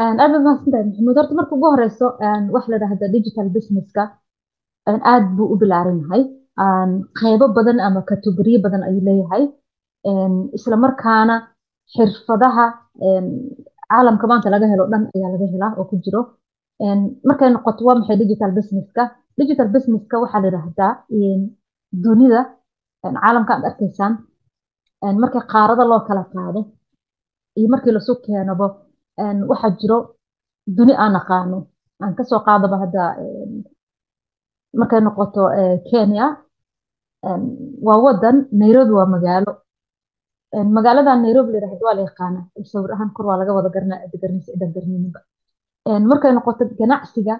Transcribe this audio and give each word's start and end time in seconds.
aad 0.00 0.16
baad 0.18 0.42
mahadsantahay 0.46 0.84
maxamuud 0.88 1.16
horta 1.20 1.34
marka 1.38 1.52
ugu 1.56 1.66
horeyso 1.72 2.06
waxa 2.54 2.68
la 2.72 2.78
dhahda 2.82 3.06
digital 3.16 3.48
businesska 3.56 4.02
aad 5.12 5.24
buu 5.36 5.48
u 5.52 5.56
bilaaran 5.60 5.98
yahay 6.02 6.22
qeybo 7.20 7.46
badan 7.56 7.78
ama 7.86 8.00
kategoriyo 8.10 8.58
badan 8.64 8.82
ayuu 8.88 9.02
leeyahay 9.08 9.44
isla 10.56 10.76
markaana 10.84 11.34
xirfadaha 11.94 12.64
caalamka 13.90 14.26
maanta 14.30 14.48
laga 14.54 14.66
helo 14.72 14.84
dhan 14.92 15.02
ayaa 15.16 15.30
laga 15.34 15.46
helaa 15.54 15.72
oo 15.80 15.84
ku 15.90 15.96
jiro. 16.04 16.20
Markay 17.28 17.48
noqoto 17.54 17.80
waa 17.86 17.96
maxay 17.98 18.16
digital 18.22 18.50
businesska 18.58 19.02
digital 19.40 19.68
businesska 19.74 20.14
waxaa 20.22 20.40
la 20.42 20.48
yidhaahdaa 20.48 20.90
dunida 22.04 22.40
caalamka 23.02 23.52
aad 23.56 23.64
arkaysaan 23.70 24.12
markii 25.22 25.44
qaarada 25.52 25.84
loo 25.90 26.00
kala 26.08 26.22
qaado 26.32 26.60
iyo 27.58 27.68
markii 27.72 27.92
lasu 27.96 28.12
keenabo 28.24 28.66
waxaa 29.50 29.76
jiro 29.80 29.98
duni 30.76 30.94
aan 31.02 31.14
aqaano 31.20 31.58
aan 32.02 32.14
ka 32.16 32.22
soo 32.30 32.40
qaadaba 32.46 32.76
hadda 32.82 33.02
markay 34.78 35.00
noqoto 35.00 35.42
kenya 35.90 36.26
waa 37.86 37.98
wadan 38.04 38.36
nairobi 38.60 38.92
waa 38.98 39.06
magaalo. 39.14 39.52
Magaalada 40.76 41.12
nairobi 41.24 41.52
la 41.52 41.58
yiraahdo 41.58 41.84
waa 41.88 41.94
la 41.98 42.02
yaqaana. 42.08 42.40
Sawir 42.70 42.90
ahaan 42.94 43.10
kor 43.14 43.24
waa 43.28 43.36
laga 43.40 43.52
wada 43.56 43.68
garanaa 43.74 44.00
cidda 44.10 44.18
garanaysa 44.22 44.52
ciddan 44.52 44.70
garanayninba 44.76 45.20
markay 46.10 46.32
noqoto 46.36 46.62
ganacsiga 46.80 47.34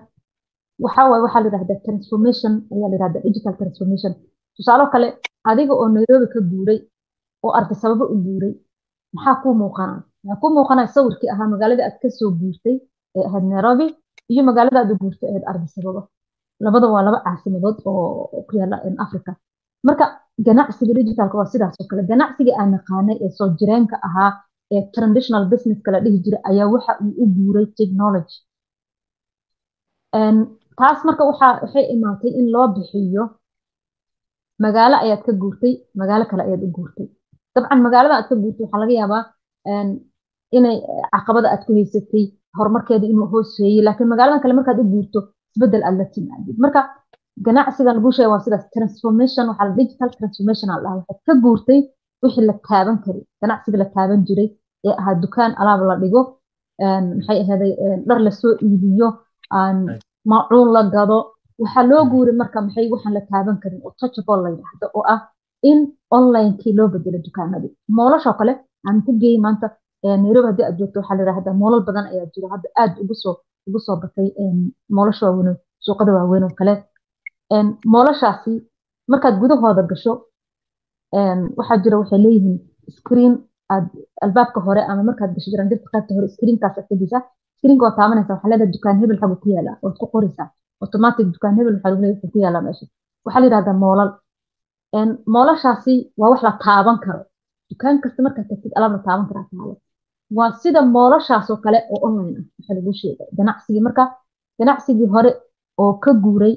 waxaa 0.84 1.08
waaye 1.10 1.22
waxaa 1.26 1.82
transformation 1.86 2.52
ayaa 2.72 2.88
la 2.90 2.94
yidhahdaa 2.96 3.22
digital 3.26 3.54
transformation. 3.60 4.12
Tusaalo 4.56 4.84
kale 4.92 5.08
adiga 5.50 5.72
oo 5.80 5.88
nairobi 5.96 6.26
ka 6.34 6.40
guuray 6.50 6.78
oo 7.44 7.52
arday 7.58 7.76
sababo 7.82 8.04
u 8.14 8.16
guuray 8.24 8.52
maxaa 9.14 9.40
kuu 9.42 9.54
muuqanaa 9.60 10.00
maxaa 10.24 10.40
kuu 10.40 10.50
muuqanaa 10.56 10.88
sawirkii 10.94 11.30
ahaa 11.34 11.48
magaalada 11.54 11.82
aad 11.88 11.96
ka 12.02 12.08
soo 12.18 12.30
guurtay 12.40 12.76
ee 13.16 13.24
ahayd 13.28 13.44
nairobi 13.52 13.86
iyo 14.32 14.42
magaalada 14.48 14.78
aad 14.82 14.90
u 14.94 15.00
guurtay 15.02 15.28
ahayd 15.30 15.44
arday 15.50 15.68
sababo 15.76 16.00
labada 16.64 16.86
waa 16.94 17.02
laba 17.06 17.18
caasimadood 17.26 17.76
oo 17.90 18.42
ku 18.48 18.52
yaalla 18.60 18.76
africa 19.04 19.30
marka 19.86 20.04
ganacsiga 20.46 20.92
digitalka 20.98 21.34
waa 21.40 21.50
sidaas 21.52 21.76
kale. 21.90 22.02
Ganacsiga 22.10 22.52
aan 22.60 22.70
naqaanay 22.74 23.16
ee 23.24 23.30
soo 23.38 23.48
jireenka 23.58 23.96
ahaa 24.08 24.30
ee 24.74 24.82
traditional 24.94 25.44
businesska 25.52 25.88
la 25.94 25.98
dhihi 26.04 26.18
jiray 26.24 26.42
ayaa 26.50 26.68
waxa 26.74 26.92
uu 27.04 27.12
u 27.22 27.24
guuray 27.36 27.66
technology. 27.78 28.36
Taas 30.78 30.98
marka 31.06 31.22
waxay 31.30 31.84
imaatay 31.94 32.30
in 32.40 32.46
loo 32.54 32.66
bixiyo 32.74 33.24
magaalo 34.64 34.96
ayaad 35.04 35.22
ka 35.26 35.32
guurtay 35.42 35.72
magaalo 36.00 36.24
kale 36.30 36.42
ayaad 36.46 36.62
u 36.66 36.70
guurtay. 36.76 37.06
Dabcan 37.54 37.80
magaalada 37.86 38.14
aad 38.18 38.26
ka 38.30 38.34
guurtay 38.42 38.64
waxaa 38.64 38.80
laga 38.82 38.94
yaabaa 39.00 39.22
inay 40.58 40.76
caqabada 41.14 41.48
aad 41.52 41.62
ku 41.66 41.72
haysatay 41.78 42.24
horumarkeeda 42.58 43.06
inuu 43.12 43.28
hooseeyey 43.32 43.82
laakiin 43.86 44.08
magaaladan 44.12 44.40
kale 44.44 44.54
markaad 44.58 44.78
u 44.82 44.84
guurto 44.92 45.18
isbeddel 45.54 45.82
aad 45.88 45.96
la 46.00 46.04
timaadid. 46.14 46.56
Marka 46.64 46.80
ganacsigan 47.46 47.94
lagu 47.98 48.10
sheega 48.16 48.30
waa 48.32 48.42
sidaas 48.44 48.64
transformation 48.74 49.44
waxaa 49.50 49.74
digital 49.80 50.10
transformation 50.18 50.68
aa 50.74 50.78
dhaha 50.84 50.96
waxaad 51.00 51.20
ka 51.26 51.32
guurtay 51.44 51.80
wixii 52.22 52.44
la 52.50 52.54
taaban 52.68 52.96
karay 53.04 53.22
ganacsiga 53.42 53.76
la 53.82 53.86
taaban 53.94 54.20
jiray 54.28 54.48
ee 54.88 54.94
ahaa 55.00 55.14
dukaan 55.22 55.52
alaab 55.60 55.80
la 55.90 55.94
dhigo 56.02 56.20
maxay 57.16 57.38
ahaday 57.44 57.72
dhar 58.08 58.18
la 58.26 58.30
soo 58.40 58.52
iibiyo 58.66 59.08
maacuun 60.30 60.68
la 60.76 60.82
gado. 60.94 61.18
Waxaa 61.62 61.84
loo 61.90 62.02
guuray 62.12 62.34
marka 62.40 62.58
maxay 62.66 62.86
waxaan 62.92 63.14
la 63.16 63.22
taaban 63.30 63.56
karin 63.62 63.80
oo 63.86 63.92
touchable 64.00 64.40
la 64.44 64.48
yidhaahdo 64.54 64.86
oo 64.98 65.04
ah 65.14 65.20
in 65.70 65.78
onlinekii 66.16 66.72
loo 66.78 66.88
bedelo 66.94 67.18
dukaanadii. 67.26 67.72
Moolashoo 67.96 68.34
kale 68.40 68.52
aan 68.88 68.98
ku 69.04 69.10
geeyey 69.22 69.38
maanta 69.44 69.66
nairobi 70.24 70.46
haddii 70.50 70.64
aad 70.68 70.76
joogto 70.80 70.98
waxaa 71.00 71.16
la 71.18 71.22
yidhahdaa 71.22 71.54
moolal 71.62 71.82
badan 71.88 72.06
ayaa 72.12 72.26
jiro 72.34 72.48
hadda 72.54 72.68
aad 72.82 72.92
ugu 73.02 73.14
soo 73.22 73.34
ugu 73.68 73.78
soo 73.86 73.96
batay 74.02 74.28
moolasha 74.96 75.26
waaweyn 75.26 75.56
suuqada 75.86 76.12
waaweyn 76.16 76.44
oo 76.48 76.54
kale. 76.60 76.74
Moolashaasi 77.94 78.52
markaad 79.12 79.36
gudahooda 79.42 79.82
gasho 79.90 80.12
waxaa 81.58 81.78
jira 81.84 81.96
waxay 82.02 82.18
leeyihiin 82.24 82.58
screen 82.96 83.32
aad 83.74 83.86
albaabka 84.24 84.60
hore 84.66 84.82
ama 84.90 85.02
markaad 85.08 85.30
gasho 85.36 85.50
jirandhirta 85.52 85.88
qaybta 85.92 86.14
hore 86.16 86.28
screenkaas 86.34 86.76
tegeysaa 86.90 87.22
screenka 87.58 87.84
waa 87.86 87.96
taabanaysa 87.98 88.32
waxaa 88.34 88.50
leedahay 88.50 88.72
dukaan 88.76 88.96
hebel 89.00 89.18
xagu 89.22 89.36
ku 89.42 89.48
yaalla 89.54 89.72
waad 89.82 89.96
ku 90.00 90.06
qoraysaa. 90.14 90.48
Automatic 90.84 91.26
dukaan 91.34 91.54
hebel 91.58 91.74
waxaa 91.76 91.90
lagu 91.92 92.02
leeyahay 92.04 92.30
ku 92.34 92.38
yaalla 92.44 92.60
meesha 92.66 92.86
waxaa 93.24 93.40
la 93.42 93.46
yidhahdaa 93.48 93.76
moolal. 93.84 94.10
Moolashaasi 95.34 95.94
waa 96.20 96.30
wax 96.32 96.40
la 96.46 96.52
taaban 96.64 96.98
karo. 97.04 97.20
Dukaan 97.70 97.96
kasta 98.02 98.20
markaad 98.26 98.46
tagtid 98.50 98.72
alaab 98.76 98.92
la 98.96 99.00
taaban 99.06 99.26
karaa 99.30 99.46
taalo 99.50 99.74
waa 100.36 100.50
sida 100.62 100.80
moolashaas 100.94 101.46
oo 101.52 101.56
kale 101.64 101.78
oo 101.94 102.00
online 102.08 102.36
ah. 102.40 102.44
Waxaa 102.58 102.74
lagu 102.78 102.92
sheegay 103.00 103.28
ganacsigii. 103.38 103.82
Marka 103.86 104.04
ganacsigii 104.58 105.08
hore 105.14 105.30
oo 105.82 105.92
ka 106.04 106.10
guuray 106.24 106.54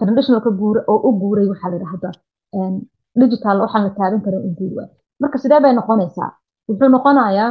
traditional 0.00 0.40
ka 0.46 0.50
guuray 0.60 0.84
oo 0.92 0.98
u 1.08 1.10
guuray 1.20 1.46
waxaa 1.52 1.70
la 1.70 1.76
yidhahdaa 1.76 2.14
digital 3.20 3.56
waxaan 3.64 3.82
la 3.86 3.90
taaban 3.98 4.20
karin 4.24 4.42
waay. 4.76 4.88
Marka 5.22 5.36
sidee 5.42 5.60
bay 5.64 5.72
noqonaysaa? 5.78 6.30
Wuxuu 6.68 6.88
noqonayaa 6.96 7.50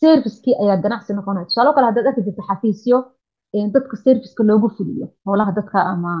servicekii 0.00 0.54
ayaa 0.62 0.76
ganacsi 0.84 1.10
noqonaya. 1.18 1.44
Tusaalo 1.48 1.70
kale 1.74 1.86
haddaad 1.88 2.06
arki 2.10 2.22
jirto 2.26 2.42
xafiisyo 2.48 2.98
dadka 3.74 3.94
serviceka 4.04 4.42
loogu 4.48 4.68
fuliyo 4.76 5.06
howlaha 5.26 5.52
dadka 5.58 5.78
ama 5.92 6.12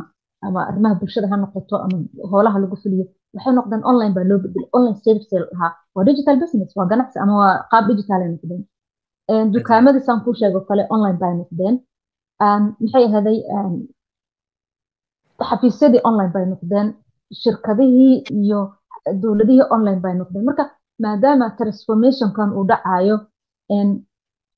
ama 0.46 0.60
arrimaha 0.70 0.94
bulshada 1.00 1.28
ha 1.30 1.36
noqoto 1.42 1.76
ama 1.84 1.96
howlaha 2.30 2.58
lagu 2.62 2.76
fuliyo 2.82 3.04
waxay 3.34 3.52
noqdeen 3.58 3.82
online 3.90 4.12
baa 4.16 4.24
loo 4.30 4.38
bedelay 4.44 4.68
online 4.76 4.96
service 5.04 5.28
la 5.42 5.46
dhahaa 5.52 5.72
waa 5.96 6.04
digital 6.10 6.36
business 6.42 6.70
waa 6.78 6.86
ganacsi 6.92 7.16
ama 7.24 7.34
waa 7.42 7.54
qaab 7.72 7.84
digital 7.90 8.20
ay 8.24 8.30
noqdeen 8.34 8.62
dukaamadii 9.54 10.02
saan 10.06 10.20
kuu 10.24 10.34
sheego 10.40 10.60
kale 10.68 10.82
online 10.94 11.18
bay 11.22 11.32
noqdeen 11.40 11.74
maxay 12.82 13.04
ahaday 13.08 13.38
xafiisyadii 15.48 16.00
online 16.08 16.30
bay 16.34 16.44
noqdeen 16.52 16.88
shirkadihii 17.42 18.14
iyo 18.42 18.60
dowladihii 19.22 19.66
online 19.76 20.00
bay 20.04 20.14
noqdeen 20.20 20.44
marka 20.48 20.64
maadaama 21.04 21.46
transformationkan 21.58 22.48
uu 22.58 22.64
dhacayo 22.70 23.16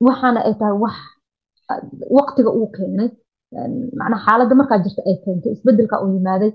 waxaana 0.06 0.40
ay 0.48 0.54
tahay 0.60 0.76
wax 0.84 0.96
waqtiga 2.16 2.50
uu 2.58 2.66
keenay 2.76 3.08
macnaa 3.98 4.20
xaaladda 4.26 4.54
markaa 4.60 4.78
jirta 4.84 5.02
ay 5.10 5.16
keentay 5.24 5.52
isbeddelka 5.56 5.96
uu 6.02 6.10
yimaaday 6.16 6.50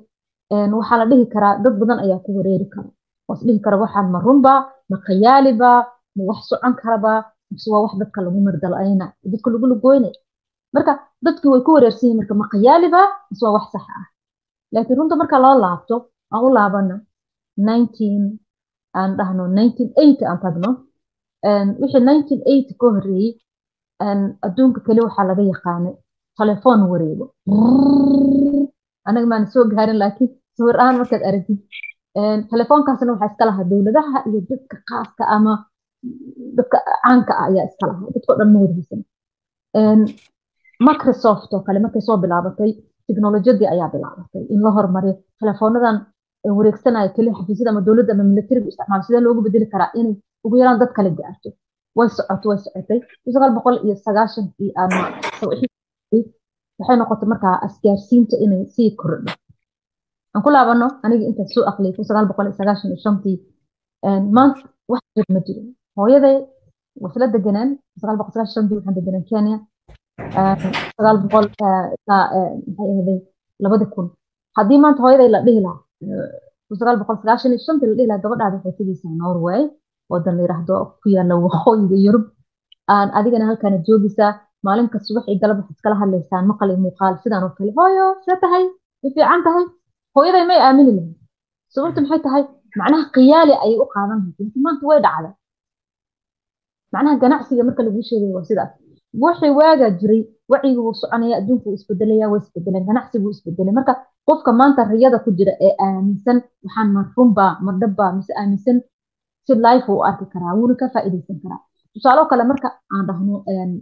waxaa 0.80 0.98
la 1.02 1.06
dhihi 1.12 1.26
karaa 1.34 1.54
dad 1.64 1.76
badan 1.82 2.00
ayaa 2.06 2.20
ku 2.26 2.32
wareeri 2.38 2.68
kara 2.74 2.90
waas 3.28 3.42
dhihi 3.48 3.60
kara 3.66 3.78
waxaan 3.84 4.08
ma 4.14 4.20
runba 4.28 4.54
ma 4.94 4.98
khayaaliba 5.06 5.72
ma 6.16 6.22
wax 6.30 6.40
socon 6.50 6.74
karaba 6.82 7.12
mise 7.52 7.68
waa 7.74 7.82
wax 7.86 7.94
dadka 8.02 8.20
lagu 8.26 8.40
mardala-ayna 8.48 9.06
dadka 9.32 9.48
lagu 9.54 9.66
lugoynay 9.72 10.14
marka 10.76 10.92
dadkii 11.26 11.50
way 11.54 11.62
ku 11.66 11.72
wareersan 11.76 12.06
yihiin 12.08 12.20
marka 12.22 12.34
ma 12.42 12.46
khayaaliba 12.52 13.02
mise 13.30 13.42
waa 13.46 13.56
wax 13.58 13.66
sax 13.74 13.86
ah. 14.00 14.06
Laakiin 14.74 14.98
runta 15.00 15.16
marka 15.22 15.38
loo 15.46 15.56
laabto 15.64 15.96
aan 16.34 16.42
u 16.48 16.50
laabano 16.58 16.96
nineteen 17.68 18.24
aan 19.00 19.12
dhahno 19.18 19.44
nineteen 19.58 19.90
eighty 20.04 20.24
aan 20.30 20.40
tagno 20.44 20.70
wixii 21.82 22.04
nineteen 22.10 22.42
eighty 22.52 22.74
ka 22.80 22.86
horreeyey 22.96 23.32
adduunka 24.46 24.80
keli 24.86 25.02
waxaa 25.06 25.26
laga 25.30 25.44
yaqaanay 25.54 25.94
telefoon 26.40 26.80
wareego. 26.92 27.26
Anaga 29.08 29.28
maana 29.32 29.46
soo 29.54 29.64
gaarin 29.74 29.98
laakiin 30.04 30.30
sawir 30.58 30.76
ahaan 30.82 30.96
markaad 31.02 31.24
aragtid 31.30 31.60
telefoonkaasna 32.52 33.12
waxaa 33.14 33.30
iska 33.32 33.46
lahaa 33.50 33.66
dowladaha 33.72 34.18
iyo 34.30 34.40
dadka 34.50 34.76
khaaska 34.90 35.24
ama 35.36 35.54
dadka 36.58 36.78
caanka 37.04 37.34
ah 37.42 37.46
ayaa 37.50 37.66
iska 37.70 37.86
lahaa. 37.90 38.08
Dadkao 38.16 38.36
dhan 38.40 38.50
ma 38.54 38.60
wadahaysan 38.64 39.02
microsoft 40.88 41.54
oo 41.54 41.60
kale 41.66 41.80
markay 41.84 42.02
soo 42.08 42.18
bilaabatay 42.24 42.72
teknolojiyadii 43.08 43.68
ayaa 43.74 43.90
bilaabatay 43.94 44.44
in 44.54 44.60
la 44.66 44.72
hormariyo 44.78 45.14
telefoonadan 45.42 45.98
wareegsanaya 46.58 47.10
keliya 47.16 47.34
xafiisyada 47.40 47.70
ama 47.72 47.82
dowladda 47.88 48.14
ama 48.16 48.24
militariga 48.32 48.68
isticmaalo 48.72 49.04
sidee 49.08 49.22
loogu 49.26 49.42
bedeli 49.46 49.66
karaa 49.74 49.92
inay 50.00 50.16
ugu 50.46 50.56
yaraan 50.62 50.80
dad 50.82 50.92
kale 50.98 51.10
gaarto. 51.20 51.50
Way 51.98 52.10
socoto 52.18 52.46
way 52.50 52.58
socotay. 52.66 53.00
Sagaal 53.34 53.52
boqol 53.58 53.76
iyo 53.86 53.96
sagaashankii 54.06 54.72
ama 54.84 55.00
waxay 56.80 56.98
noqotay 57.00 57.28
markaa 57.34 57.56
asgaarsiinta 57.66 58.36
inay 58.46 58.64
sii 58.76 58.90
kordho 59.02 59.32
aan 60.34 60.42
ku 60.46 60.50
laabano 60.56 60.88
anigii 61.06 61.28
intaas 61.32 61.50
soo 61.56 61.64
aqliyay 61.72 61.94
kun 61.96 62.06
sagaal 62.10 62.26
boqol 62.30 62.46
iyo 62.48 62.56
sagaashan 62.60 62.90
iyo 62.92 63.00
shantii 63.06 63.38
maanta 64.38 64.62
wax 64.92 65.02
jir 65.16 65.26
ma 65.36 65.40
jiro 65.48 65.62
hooyaday 66.00 66.38
wasla 67.04 67.26
deganaan 67.36 67.70
sagaal 68.02 68.18
boqol 68.20 68.34
sagaashan 68.36 68.56
shantii 68.56 68.78
waxaan 68.78 68.96
deganaan 68.98 69.26
kenya. 69.30 69.58
Sagaal 70.98 71.18
boqol 71.24 71.46
maxay 71.50 72.24
ahaday 72.82 73.20
labadi 73.64 73.86
kun. 73.94 74.08
Haddii 74.58 74.80
maanta 74.84 75.02
hooyaday 75.06 75.30
la 75.36 75.40
dhihi 75.46 75.62
lahaa 75.66 75.82
kun 76.68 76.76
sagaal 76.82 76.98
boqol 77.02 77.18
sagaashan 77.22 77.52
iyo 77.54 77.62
shantii 77.68 77.88
la 77.90 77.96
dhihi 77.98 78.08
lahaa 78.12 78.24
gabadhaada 78.26 78.56
waxay 78.58 78.74
tegeysaa 78.80 79.14
norway 79.22 79.62
wadan 80.12 80.34
la 80.38 80.42
yiraahdo 80.46 80.76
ku 81.02 81.08
yaalla 81.16 81.36
waqooyiga 81.46 81.98
yurub. 82.06 82.24
Aan 82.94 83.10
adigana 83.18 83.46
halkaana 83.50 83.78
joogaysaa 83.88 84.32
maalin 84.66 84.88
kasta 84.94 85.10
waxay 85.18 85.36
galab 85.42 85.58
waxaad 85.60 85.76
iskala 85.78 85.96
hadlaysaan 86.02 86.44
maqal 86.52 86.70
iyo 86.72 86.80
muuqaal 86.86 87.14
sidaan 87.24 87.44
oo 87.48 87.52
kale 87.58 87.72
hooyo 87.78 88.06
see 88.26 88.38
tahay? 88.44 88.64
Way 89.04 89.12
fiican 89.16 89.42
tahay 89.48 89.64
hooyaday 90.16 90.46
may 90.52 90.60
aamini 90.68 90.92
lahayd 90.98 91.16
sababta 91.74 92.00
maxay 92.04 92.20
tahay 92.26 92.44
macnaha 92.80 93.04
khiyaali 93.16 93.54
ayay 93.64 93.78
u 93.84 93.86
qaadan 93.96 94.20
lahayd 94.28 94.54
maanta 94.66 94.84
way 94.90 95.00
dhacda 95.06 95.30
macnaha 96.94 97.16
ganacsiga 97.24 97.64
marka 97.68 97.82
lagu 97.88 98.02
sheegayo 98.10 98.34
waa 98.38 98.46
sidaas 98.50 98.72
wixii 99.24 99.52
waagaa 99.60 99.90
jiray 100.00 100.22
wacyiga 100.52 100.82
wuu 100.86 100.96
soconaya 101.02 101.36
adduunku 101.40 101.66
wuu 101.70 101.78
isbedelaya 101.80 102.26
waa 102.32 102.40
isbedeleen 102.44 102.86
ganacsigu 102.90 103.24
wuu 103.26 103.36
isbedelay 103.38 103.74
marka 103.80 103.94
qofka 104.28 104.52
maanta 104.60 104.82
riyada 104.92 105.18
ku 105.26 105.30
jira 105.38 105.54
ee 105.68 105.74
aaminsan 105.86 106.38
waxaan 106.66 106.90
ma 106.96 107.02
runbaa 107.18 107.52
ma 107.66 107.72
dhabbaa 107.82 108.12
mise 108.18 108.32
aaminsan 108.42 108.78
si 109.46 109.54
life 109.66 109.88
uu 109.94 110.02
arki 110.10 110.26
karaa 110.34 110.54
wuuna 110.60 110.76
ka 110.82 110.86
faa'iidaysan 110.94 111.38
karaa 111.44 111.60
tusaaloo 111.94 112.26
kale 112.32 112.44
marka 112.52 112.68
aan 112.96 113.04
dhahno 113.10 113.36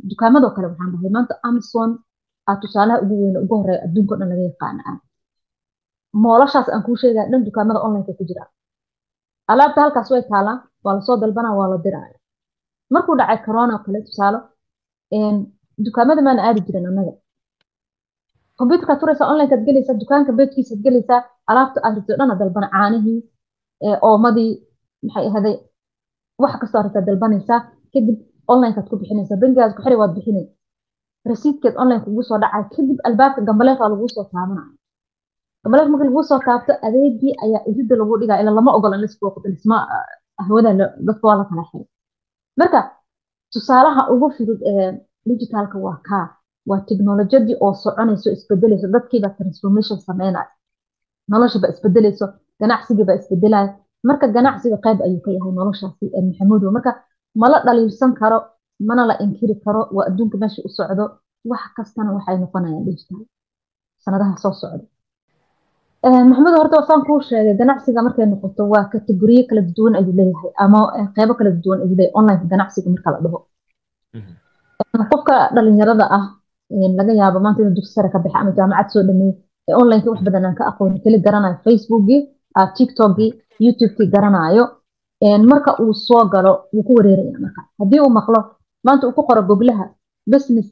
dukaamadoo 0.10 0.52
kale 0.56 0.68
waxaan 0.72 0.90
dhahay 0.94 1.12
maanta 1.18 1.34
amazon 1.50 1.90
aa 2.50 2.56
tusaalaha 2.62 2.98
ugu 3.04 3.16
weyn 3.24 3.38
ugu 3.44 3.54
horreeya 3.60 3.82
adduunka 3.86 4.12
o 4.16 4.18
dhan 4.20 4.30
laga 4.32 4.44
yaqaana 4.50 4.82
ah 4.92 4.98
moolashaas 6.14 6.68
aan 6.70 6.84
kuu 6.86 6.96
sheegaya 7.02 7.30
dhan 7.32 7.44
dukaamada 7.48 7.80
onlineka 7.86 8.14
ku 8.20 8.24
jira. 8.30 8.44
Alaabta 9.52 9.82
halkaas 9.84 10.10
way 10.12 10.22
taalaa 10.32 10.58
waa 10.84 10.94
la 10.96 11.02
soo 11.08 11.18
dalbanaa 11.22 11.56
waa 11.60 11.68
la 11.72 11.78
diraya 11.86 12.18
markuu 12.94 13.16
dhacay 13.20 13.40
corona 13.46 13.76
kale 13.86 14.00
tusaalo 14.08 14.40
dukaamada 15.86 16.22
maana 16.28 16.42
aadi 16.48 16.62
jirin 16.68 16.86
annaga. 16.90 17.14
Computerka 18.58 18.96
turaysa 19.02 19.24
onlinekaad 19.32 19.64
gelaysaa 19.68 20.00
dukaanka 20.02 20.32
beedkiisaad 20.38 20.82
gelaysaa 20.86 21.20
alaabta 21.52 21.80
aad 21.86 21.96
rabto 21.98 22.14
dhana 22.20 22.36
dalbana 22.42 22.68
caanihii 22.76 23.20
oomadii 24.10 24.52
maxay 25.04 25.26
ahaday 25.30 25.56
wax 26.42 26.54
kastoo 26.62 26.80
aragtaa 26.82 27.06
dalbanaysaa 27.08 27.60
kadib 27.94 28.18
onlinekaad 28.52 28.88
ku 28.90 28.96
bixinaysaa 29.02 29.38
bangigaad 29.42 29.74
ku 29.76 29.82
xiri 29.86 29.96
waad 30.02 30.14
bixinay. 30.18 30.46
Rasiidkeed 31.30 31.76
online 31.82 32.02
kugu 32.06 32.22
soo 32.30 32.38
dhacay 32.44 32.64
kadib 32.76 32.98
albaabka 33.08 33.42
gambaleefaa 33.48 33.90
laguu 33.94 34.10
soo 34.16 34.24
taabanaya 34.32 34.70
gambaleef 35.64 35.88
marka 35.92 36.06
laguu 36.08 36.24
soo 36.30 36.40
taabto 36.48 36.74
adeegii 36.88 37.34
ayaa 37.44 37.62
irida 37.70 37.96
lagu 38.02 38.14
dhigaa 38.22 38.40
ila 38.42 38.52
lama 38.58 38.72
ogola 38.78 38.98
lisbooqdo 39.04 39.48
lisma 39.54 39.78
hawada 40.48 40.72
dadka 41.08 41.24
waa 41.30 41.38
la 41.40 41.46
kala 41.50 41.64
xiray 41.70 41.86
marka 42.60 42.80
tusaalaha 43.54 44.02
ugu 44.14 44.28
fudud 44.36 44.60
ee 44.72 44.88
digitalka 45.28 45.78
waa 45.86 45.98
kaa 46.10 46.26
waa 46.70 46.82
teknolojiyadii 46.90 47.56
oo 47.66 47.74
soconayso 47.84 48.28
isbedelayso 48.36 48.88
dadkiiba 48.96 49.30
transformation 49.38 49.98
sameynaya 50.08 50.50
noloshaba 51.32 51.68
isbedelayso 51.74 52.26
ganacsigiiba 52.62 53.14
isbedelaya 53.20 53.70
marka 54.08 54.26
ganacsiga 54.36 54.78
qayb 54.86 55.00
ayuu 55.06 55.22
ka 55.26 55.30
yahay 55.36 55.52
noloshaasi 55.60 56.06
maxamuud 56.28 56.64
marka 56.78 56.92
mala 57.42 57.58
dhaliilsan 57.66 58.12
karo 58.22 58.38
mana 58.88 59.04
la 59.10 59.16
inkiri 59.24 59.56
karo 59.66 59.82
waa 59.96 60.06
adduunka 60.10 60.38
meesha 60.42 60.62
u 60.68 60.70
socdo 60.78 61.06
wax 61.52 61.64
kastana 61.78 62.10
waxay 62.16 62.38
noqonayaan 62.44 62.86
digital. 62.88 63.20
Sanadaha 64.04 64.34
soo 64.44 64.54
socda 64.62 64.86
maxamuud 66.04 66.56
horta 66.58 66.78
wasaan 66.82 67.02
kuu 67.08 67.20
sheegay 67.28 67.56
ganacsiga 67.60 68.02
markay 68.06 68.26
noqoto 68.26 68.64
waa 68.74 68.86
kategoriye 68.94 69.44
kala 69.50 69.62
duwan 69.76 69.96
ayuu 70.00 70.14
leeyahay 70.20 70.52
ama 70.64 70.80
qeybo 71.16 71.34
kala 71.40 71.52
duwan 71.64 71.80
ayuu 71.84 71.96
leeyahay 72.00 72.18
online 72.20 72.42
ganacsiga 72.52 72.90
marka 72.94 73.10
la 73.14 73.20
dhaho. 73.24 73.40
Qofka 75.12 75.36
dhalinyarada 75.56 76.06
ah 76.18 76.26
laga 77.00 77.14
yaabo 77.22 77.40
maanta 77.44 77.62
inuu 77.62 77.76
dugsi 77.78 77.94
sare 77.96 78.10
ka 78.14 78.20
baxa 78.24 78.38
ama 78.42 78.52
jaamacad 78.58 78.88
soo 78.94 79.04
dhameeyey 79.08 79.36
ee 79.70 79.74
onlineka 79.82 80.10
wax 80.12 80.22
badan 80.28 80.46
aan 80.46 80.56
ka 80.60 80.64
aqooni 80.72 81.00
keli 81.04 81.18
garanayo 81.26 81.58
facebookii 81.66 82.20
tiktokii 82.78 83.30
youtubekii 83.66 84.08
garanaayo 84.14 84.64
marka 85.52 85.72
uu 85.84 85.94
soo 86.08 86.24
galo 86.34 86.52
wuu 86.74 86.84
ku 86.88 86.92
wareeraya 86.98 87.38
marka. 87.46 87.62
Haddii 87.80 88.00
uu 88.06 88.10
maqlo 88.20 88.40
maanta 88.86 89.04
uu 89.08 89.14
ku 89.18 89.22
qoro 89.28 89.42
goglaha 89.50 89.86
business 90.32 90.68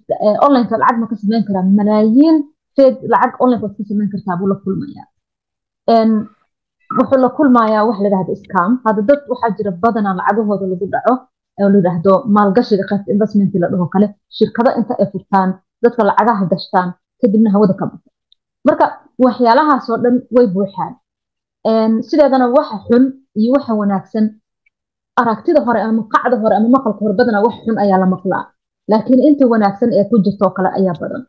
onlineka 0.46 0.76
lacag 0.82 0.98
ma 1.02 1.08
ka 1.12 1.16
sameyn 1.22 1.44
karaa 1.48 1.64
malaayiin 1.80 2.36
feed 2.76 2.96
lacag 3.12 3.34
online 3.44 3.62
waad 3.64 3.74
ka 3.78 3.84
sameyn 3.90 4.10
kartaa 4.14 4.36
buu 4.40 4.48
la 4.52 4.56
kulmaya 4.64 5.04
wuxuu 6.98 7.20
la 7.24 7.30
kulmayaa 7.38 7.84
wax 7.90 7.98
la 8.06 8.10
dhahdo 8.14 8.34
scam. 8.44 8.72
Hadda 8.86 9.02
dad 9.10 9.20
waxaa 9.32 9.52
jira 9.58 9.72
badanaa 9.84 10.14
lacagahooda 10.20 10.66
lagu 10.72 10.86
dhaco 10.94 11.14
oo 11.62 11.70
la 11.74 11.78
yidhaahdo 11.80 12.14
maalgashiga 12.36 12.84
qaybta 12.90 13.10
investment 13.16 13.52
la 13.64 13.68
dhaho 13.72 13.86
kale. 13.94 14.08
Shirkado 14.38 14.70
inta 14.80 14.94
ay 15.02 15.08
furtaan 15.14 15.50
dadka 15.84 16.02
lacagaha 16.10 16.44
gashtaan 16.52 16.90
kadibna 17.22 17.50
hawada 17.54 17.74
ka 17.80 17.86
baxo 17.92 18.10
marka 18.68 18.86
waxyaalahaasoo 19.26 19.98
dhan 20.04 20.16
way 20.36 20.48
buuxaan. 20.56 20.94
Sideedana 22.08 22.46
waxa 22.58 22.78
xun 22.88 23.04
iyo 23.40 23.50
waxa 23.56 23.74
wanaagsan 23.82 24.26
aragtida 25.22 25.60
hore 25.68 25.80
ama 25.88 26.04
qacda 26.14 26.36
hore 26.42 26.54
ama 26.60 26.70
maqalka 26.76 27.00
hore 27.04 27.14
badanaa 27.20 27.44
wax 27.48 27.56
xun 27.66 27.76
ayaa 27.84 28.00
la 28.04 28.08
maqlaa. 28.16 28.44
Laakiin 28.92 29.20
inta 29.28 29.44
wanaagsan 29.54 29.90
ee 29.98 30.06
ku 30.10 30.16
jirtoo 30.26 30.50
kale 30.58 30.70
ayaa 30.80 30.96
badan 31.02 31.22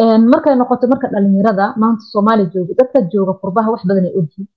markay 0.00 0.54
noqoto 0.56 0.86
marka 0.88 1.08
dhalinyarada 1.12 1.74
maanta 1.76 2.02
soomaaliya 2.12 2.50
jooga 2.54 2.74
dadka 2.78 2.98
jooga 3.12 3.32
qurbaha 3.42 3.70
wax 3.72 3.82
badan 3.86 4.04
ay 4.04 4.14
ogyihiin. 4.18 4.48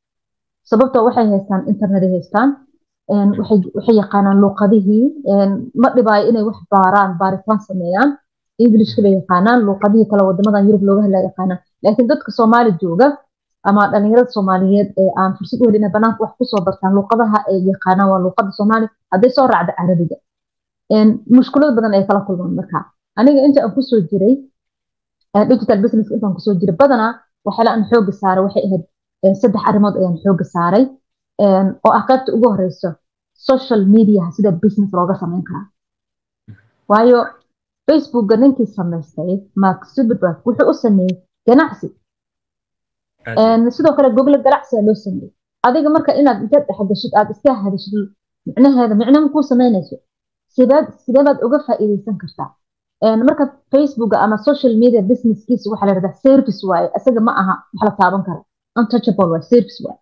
Sababtoo 0.63 1.05
waxay 1.05 1.27
haystaan 1.29 1.67
interneday 1.67 2.09
haystaan 2.15 2.49
waxay 3.09 3.95
yaqaanaan 4.01 4.39
luuqadihii 4.43 5.05
ma 5.81 5.89
dhibaayo 5.95 6.29
inay 6.29 6.43
wax 6.43 6.57
baaraan 6.71 7.17
baaritaan 7.19 7.59
sameeyaan. 7.67 8.17
Englishka 8.59 9.01
bay 9.01 9.13
yaqaanaan 9.19 9.59
luuqadihii 9.67 10.07
kale 10.09 10.23
wadamadan 10.23 10.65
yurub 10.67 10.83
looga 10.87 11.01
hadlaa 11.05 11.23
yaqaanaan. 11.29 11.59
Laakiin 11.83 12.07
dadka 12.07 12.31
soomaali 12.31 12.71
jooga 12.81 13.07
ama 13.63 13.87
dhalinyarada 13.91 14.31
soomaaliyeed 14.31 14.89
ee 15.01 15.09
aan 15.21 15.31
fursad 15.37 15.59
u 15.61 15.65
helin 15.67 15.91
banaanka 15.95 16.19
wax 16.23 16.31
ku 16.37 16.45
soo 16.45 16.61
bartaan 16.67 16.93
luuqadaha 16.97 17.37
ay 17.49 17.59
yaqaanaan 17.71 18.09
waa 18.11 18.19
luuqada 18.25 18.51
soomaali 18.57 18.87
hadday 19.11 19.29
soo 19.37 19.47
raacda 19.51 19.73
carabiga 19.77 20.15
mushkulad 21.37 21.71
badan 21.77 21.93
ay 21.97 22.03
kala 22.07 22.21
kulmaan 22.27 22.53
marka 22.59 22.79
aniga 23.19 23.41
inta 23.47 23.59
aan 23.65 23.71
ku 23.75 23.81
soo 23.89 23.99
jiray 24.09 24.33
digital 25.51 25.77
business 25.83 26.07
intaan 26.15 26.33
ku 26.35 26.41
soo 26.45 26.53
jiray 26.61 26.75
badanaa 26.81 27.11
waxyaala 27.45 27.71
aan 27.73 27.83
xooga 27.89 28.11
saaray 28.21 28.41
waxay 28.45 28.63
ahayd 28.67 28.83
saddex 29.41 29.61
arrimood 29.69 29.95
ayaan 29.99 30.17
xooga 30.23 30.45
saaray 30.55 30.83
oo 31.85 31.91
ah 31.97 32.03
qaybta 32.09 32.29
ugu 32.35 32.47
horeyso 32.53 32.89
social 33.49 33.81
media 33.95 34.23
sida 34.35 34.49
business 34.63 34.91
looga 34.97 35.15
sameyn 35.21 35.43
karaa. 35.47 35.65
Waayo 36.89 37.19
facebookga 37.87 38.35
ninkii 38.41 38.67
samaystay 38.77 39.31
mark 39.63 39.79
zuckerberg 39.93 40.37
wuxuu 40.45 40.69
u 40.71 40.73
sameeyey 40.83 41.15
ganacsi. 41.47 41.87
Sidoo 43.75 43.93
kale 43.97 44.09
google 44.15 44.37
ganacsiga 44.45 44.81
loo 44.87 44.95
sameeyey. 45.05 45.31
Adiga 45.67 45.89
marka 45.95 46.11
inaad 46.21 46.37
intaad 46.43 46.63
dhexgashid 46.69 47.11
aad 47.19 47.27
iska 47.33 47.51
hadashid 47.63 47.93
micnaheeda 48.47 48.95
micno 48.99 49.17
makuu 49.25 49.43
sameynayso? 49.51 49.95
Sideed 50.55 50.87
sideebaad 51.03 51.37
uga 51.45 51.57
faa'iideysan 51.67 52.15
kartaa 52.21 52.49
marka 53.01 53.43
facebookga 53.71 54.17
ama 54.25 54.37
social 54.37 54.73
media 54.83 55.01
businesskiisa 55.01 55.69
waxaa 55.71 55.85
la 55.87 55.93
yidhahdaa 55.93 56.13
service 56.25 56.61
waaye 56.69 56.87
isaga 56.97 57.21
ma 57.27 57.31
aha 57.41 57.53
wax 57.73 57.83
la 57.87 57.91
taaban 57.99 58.23
kara 58.27 58.41
untouchable 58.79 59.29
waaye 59.33 59.43
service 59.51 59.77
waaye 59.85 59.99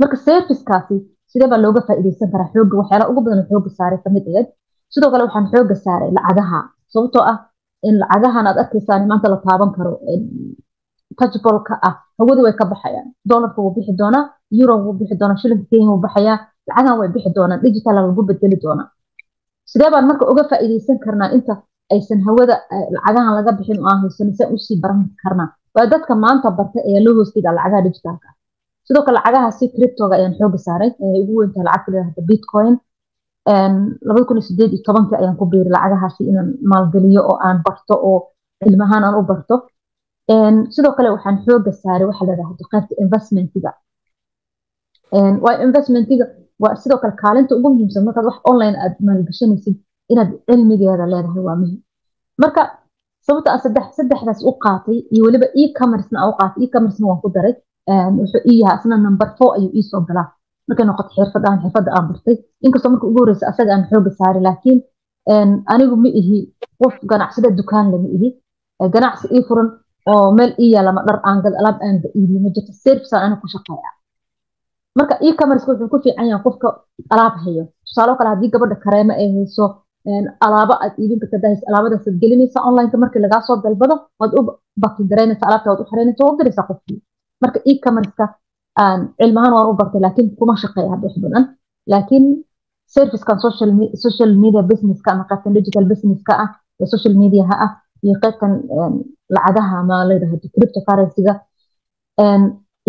marka 0.00 0.16
servicekaasi 0.26 0.96
sidee 1.30 1.48
baa 1.52 1.58
looga 1.64 1.80
faa'iideysan 1.88 2.28
karaa 2.32 2.48
xooga 2.54 2.76
waxyaala 2.80 3.08
ugu 3.10 3.20
badan 3.26 3.44
xooga 3.50 3.70
saaray 3.78 3.98
ka 4.04 4.10
mid 4.16 4.24
aheed 4.30 4.48
sidoo 4.94 5.10
kale 5.12 5.22
waxaan 5.26 5.46
xooga 5.52 5.74
saaray 5.84 6.10
lacagaha 6.16 6.60
sababtoo 6.92 7.24
ah 7.32 7.36
in 7.88 7.94
lacagahan 8.02 8.46
aad 8.50 8.58
arkaysaan 8.62 9.02
maanta 9.10 9.26
la 9.32 9.38
taaban 9.46 9.70
karo 9.76 9.92
touchable-ka 11.18 11.74
ah 11.88 11.94
hawadu 12.18 12.40
way 12.46 12.52
ka 12.60 12.64
baxayaan. 12.72 13.06
Dollarka 13.30 13.58
wuu 13.62 13.72
bixi 13.76 13.92
doonaa 14.00 14.22
euro 14.60 14.74
wuu 14.84 14.92
bixi 14.98 15.14
doonaa 15.20 15.36
shilinka 15.42 15.64
kenya 15.70 15.88
wuu 15.92 16.00
baxayaa 16.04 16.38
lacagahan 16.68 16.98
way 17.00 17.08
bixi 17.14 17.30
doonaan 17.36 17.60
digital 17.64 17.94
lagu 17.96 18.22
bedeli 18.28 18.56
doonaa. 18.64 18.86
Sidee 19.70 19.90
baan 19.94 20.04
marka 20.10 20.24
uga 20.32 20.42
faa'iideysan 20.50 20.98
karnaa 21.04 21.28
inta 21.36 21.54
aysan 21.94 22.20
hawada 22.26 22.54
lacagahan 22.94 23.32
laga 23.38 23.52
bixin 23.58 23.78
oo 23.82 23.88
aan 23.90 24.00
haysan 24.04 24.28
se 24.38 24.44
u 24.54 24.56
sii 24.66 24.76
baran 24.82 25.00
karnaa 25.22 25.48
waa 25.74 25.86
dadka 25.92 26.12
maanta 26.24 26.48
barta 26.58 26.78
ee 26.90 27.00
loo 27.04 27.14
hoostiga 27.18 27.50
lacagaha 27.58 27.82
digitalka. 27.86 28.28
Sidoo 28.86 29.02
kale 29.06 29.16
lacagaha 29.18 29.48
si 29.58 29.64
cryptoga 29.74 30.14
ayaan 30.18 30.34
xooga 30.38 30.58
saaray. 30.66 30.90
Ugu 31.20 31.32
weyntahay 31.38 31.64
lacagta 31.68 31.90
layihahda 31.92 32.22
bitcoin. 32.30 32.74
Labada 34.06 34.24
ayaan 35.22 35.36
ku 35.40 35.44
biiray 35.52 35.72
lacagahaasi 35.76 36.22
inaan 36.30 36.48
maalgeliyo 36.70 37.22
oo 37.30 37.36
aan 37.46 37.58
barto 37.66 37.94
oo 38.08 38.18
cilmahaan 38.64 39.02
aan 39.06 39.14
u 39.20 39.22
barto. 39.30 39.54
Sidoo 40.74 40.92
kale 40.96 41.08
waxaan 41.14 41.36
xooga 41.44 41.72
saaray 41.82 42.06
waxa 42.10 42.24
layidhahdo 42.28 42.62
qaybta 42.72 42.92
investmentiga. 43.04 43.70
Waa 45.44 45.54
investmentiga 45.66 46.24
waa 46.62 46.74
sidoo 46.82 46.98
kale 47.02 47.14
kaalinta 47.22 47.52
ugu 47.58 47.68
muhiimsan 47.72 48.02
markaad 48.06 48.26
wax 48.30 48.38
online 48.50 48.76
aad 48.84 48.94
maalgashanaysid 49.06 49.76
inaad 50.12 50.30
cilmigeeda 50.48 51.04
leedahay 51.12 51.42
waa 51.48 51.56
muhiim 51.60 51.80
marka 52.42 52.62
sababta 53.26 53.48
aan 53.52 53.60
saddex 53.64 53.86
saddexdaas 53.98 54.40
u 54.48 54.52
qaatay 54.64 54.98
iyo 55.14 55.22
weliba 55.26 55.46
e-commercena 55.62 56.18
aan 56.22 56.30
u 56.32 56.34
qaatay 56.40 56.60
e-commercena 56.64 57.06
waan 57.10 57.20
ku 57.24 57.28
daray 57.36 57.54
wuxuu 58.18 58.40
ii 58.50 58.58
yahaa 58.62 58.76
isna 58.80 58.96
number 59.06 59.28
four 59.38 59.50
ayuu 59.56 59.70
ii 59.78 59.82
soo 59.90 60.00
galaa. 60.08 60.28
Markay 60.68 60.86
noqoto 60.86 61.10
xirfadaan 61.16 61.58
xirfadda 61.62 61.90
aan 61.96 62.06
bartay. 62.10 62.36
Inkastoo 62.64 62.90
marka 62.92 63.06
ugu 63.10 63.18
horeysa 63.22 63.46
asaga 63.50 63.70
aan 63.74 63.84
xooga 63.90 64.10
saaray 64.18 64.42
laakiin 64.46 64.78
anigu 65.72 65.96
ma 66.02 66.08
ihi 66.20 66.38
qof 66.80 66.94
ganacsada 67.10 67.48
dukaan 67.58 67.86
lama 67.92 68.08
ihi. 68.16 68.28
Ganacsi 68.94 69.26
ii 69.36 69.42
furan 69.48 69.68
oo 70.12 70.26
meel 70.38 70.52
ii 70.64 70.70
yaalla 70.74 70.92
ma 70.96 71.02
dhar 71.06 71.18
aan 71.28 71.38
gad 71.44 71.54
alaab 71.60 71.76
aan 71.86 71.96
iibiyo 72.18 72.40
ma 72.44 72.50
jirto. 72.54 72.72
Servicean 72.84 73.20
ana 73.26 73.36
ku 73.42 73.46
shaqeeya. 73.54 73.90
Marka 74.98 75.14
e-commerce 75.26 75.64
wuxuu 75.68 75.88
ku 75.92 75.98
fiican 76.04 76.26
yahay 76.30 76.42
qofka 76.46 76.68
alaab 77.14 77.34
hayo. 77.44 77.64
Tusaalo 77.86 78.12
kale 78.18 78.28
haddii 78.32 78.50
gabadha 78.54 78.76
kareemo 78.84 79.12
ay 79.20 79.28
hayso 79.34 79.64
alaabo 80.46 80.74
aad 80.84 80.94
iibin 81.02 81.18
karta 81.22 81.38
dahaysa 81.44 81.64
alaabadaas 81.70 82.04
aad 82.08 82.16
gelinaysa 82.22 82.58
onlineka 82.68 82.96
markii 83.02 83.22
lagaa 83.26 83.42
soo 83.48 83.56
dalbado 83.64 83.94
waad 84.20 84.32
u 84.38 84.40
bakigareynaysa 84.82 85.44
alaabta 85.48 85.68
waad 85.70 85.80
u 85.84 85.88
xiraynaysa 85.90 86.22
waad 86.26 86.38
diraysaa 86.40 86.66
qofkii 86.70 86.98
marka 87.42 87.58
e-commerceka 87.70 88.26
cilmahaan 89.18 89.52
waan 89.56 89.68
u 89.70 89.78
bartay 89.80 90.00
laakiin 90.06 90.28
kuma 90.40 90.54
shaqeeya 90.62 90.90
hadda 90.92 91.06
wax 91.08 91.46
laakiin 91.92 92.24
servicekan 92.94 93.38
social 94.04 94.32
media 94.44 94.62
businesska 94.70 95.08
ama 95.14 95.24
qaybtan 95.30 95.52
digital 95.58 95.84
businesska 95.92 96.32
ah 96.44 96.48
ee 96.82 96.86
social 96.94 97.14
mediaha 97.22 97.54
ah 97.66 97.70
iyo 98.04 98.14
qaybtan 98.24 98.52
lacagaha 99.34 99.74
ama 99.82 99.96
layidhahdo 100.08 100.46
cryptocurrency-ga 100.54 101.34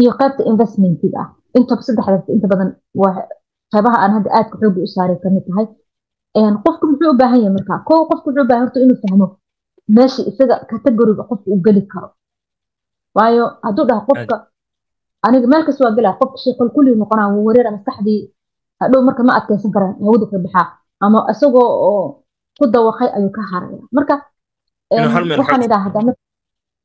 iyo 0.02 0.12
qaybta 0.20 0.42
investmentiga 0.52 1.18
ah 1.24 1.28
intaba 1.58 1.82
saddexdaas 1.88 2.30
inta 2.36 2.48
badan 2.52 2.70
waa 3.02 3.14
qaybaha 3.74 3.98
aan 4.04 4.12
hadda 4.18 4.30
aadka 4.38 4.56
xooga 4.62 4.80
u 4.86 4.90
saaray 4.96 5.18
ka 5.24 5.30
mid 5.36 5.44
tahay 5.50 5.66
qofku 6.36 6.84
muxuu 6.88 7.12
u 7.14 7.18
baahan 7.18 7.40
yahay 7.42 7.54
markaa? 7.58 7.80
Ko 7.88 8.06
qofku 8.10 8.30
wuxuu 8.30 8.44
u 8.44 8.48
baahan 8.48 8.64
horta 8.66 8.80
inuu 8.80 8.98
fahmo 9.04 9.28
meesha 9.96 10.22
isaga 10.30 10.56
categoriga 10.70 11.24
qofka 11.30 11.48
uu 11.52 11.62
geli 11.66 11.82
karo. 11.92 12.10
Waayo 13.16 13.46
hadduu 13.64 13.86
dhaha 13.90 14.02
qofka 14.10 14.36
aniga 15.26 15.48
meel 15.48 15.64
kasta 15.66 15.84
waa 15.86 15.96
gelaa 15.98 16.18
qofka 16.20 16.38
sheekal 16.44 16.70
kulli 16.76 16.96
noqonaa 16.96 17.30
wuu 17.34 17.46
wareera 17.48 17.72
maskaxdii 17.72 18.22
hadhow 18.80 19.02
marka 19.08 19.24
ma 19.24 19.34
adkeysan 19.40 19.72
kara 19.76 19.88
hawada 20.04 20.26
ka 20.32 20.38
baxaa 20.46 20.68
ama 21.00 21.20
isagoo 21.32 21.70
oo 21.90 22.04
ku 22.60 22.64
dawaqay 22.74 23.10
ayuu 23.18 23.32
ka 23.38 23.42
haraya 23.52 23.80
marka 23.98 24.16
waxaan 25.40 25.64
idhaahdaa 25.68 26.14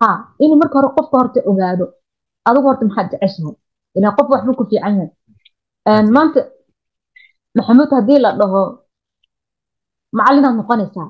ha 0.01 0.09
inuu 0.43 0.57
marka 0.63 0.75
hore 0.79 0.89
qofka 0.97 1.15
horta 1.21 1.41
ogaado 1.51 1.85
adigu 2.47 2.67
horta 2.69 2.85
maxaad 2.89 3.07
jeceshahay? 3.13 3.55
Ilaa 3.97 4.17
qof 4.17 4.27
waxbuu 4.33 4.55
ku 4.59 4.65
fiican 4.71 4.95
yahay. 4.99 5.11
Maanta 6.15 6.41
maxamuud 7.57 7.91
haddii 7.97 8.19
la 8.25 8.31
dhaho 8.41 8.63
macallinaad 10.19 10.55
noqonaysaa 10.61 11.09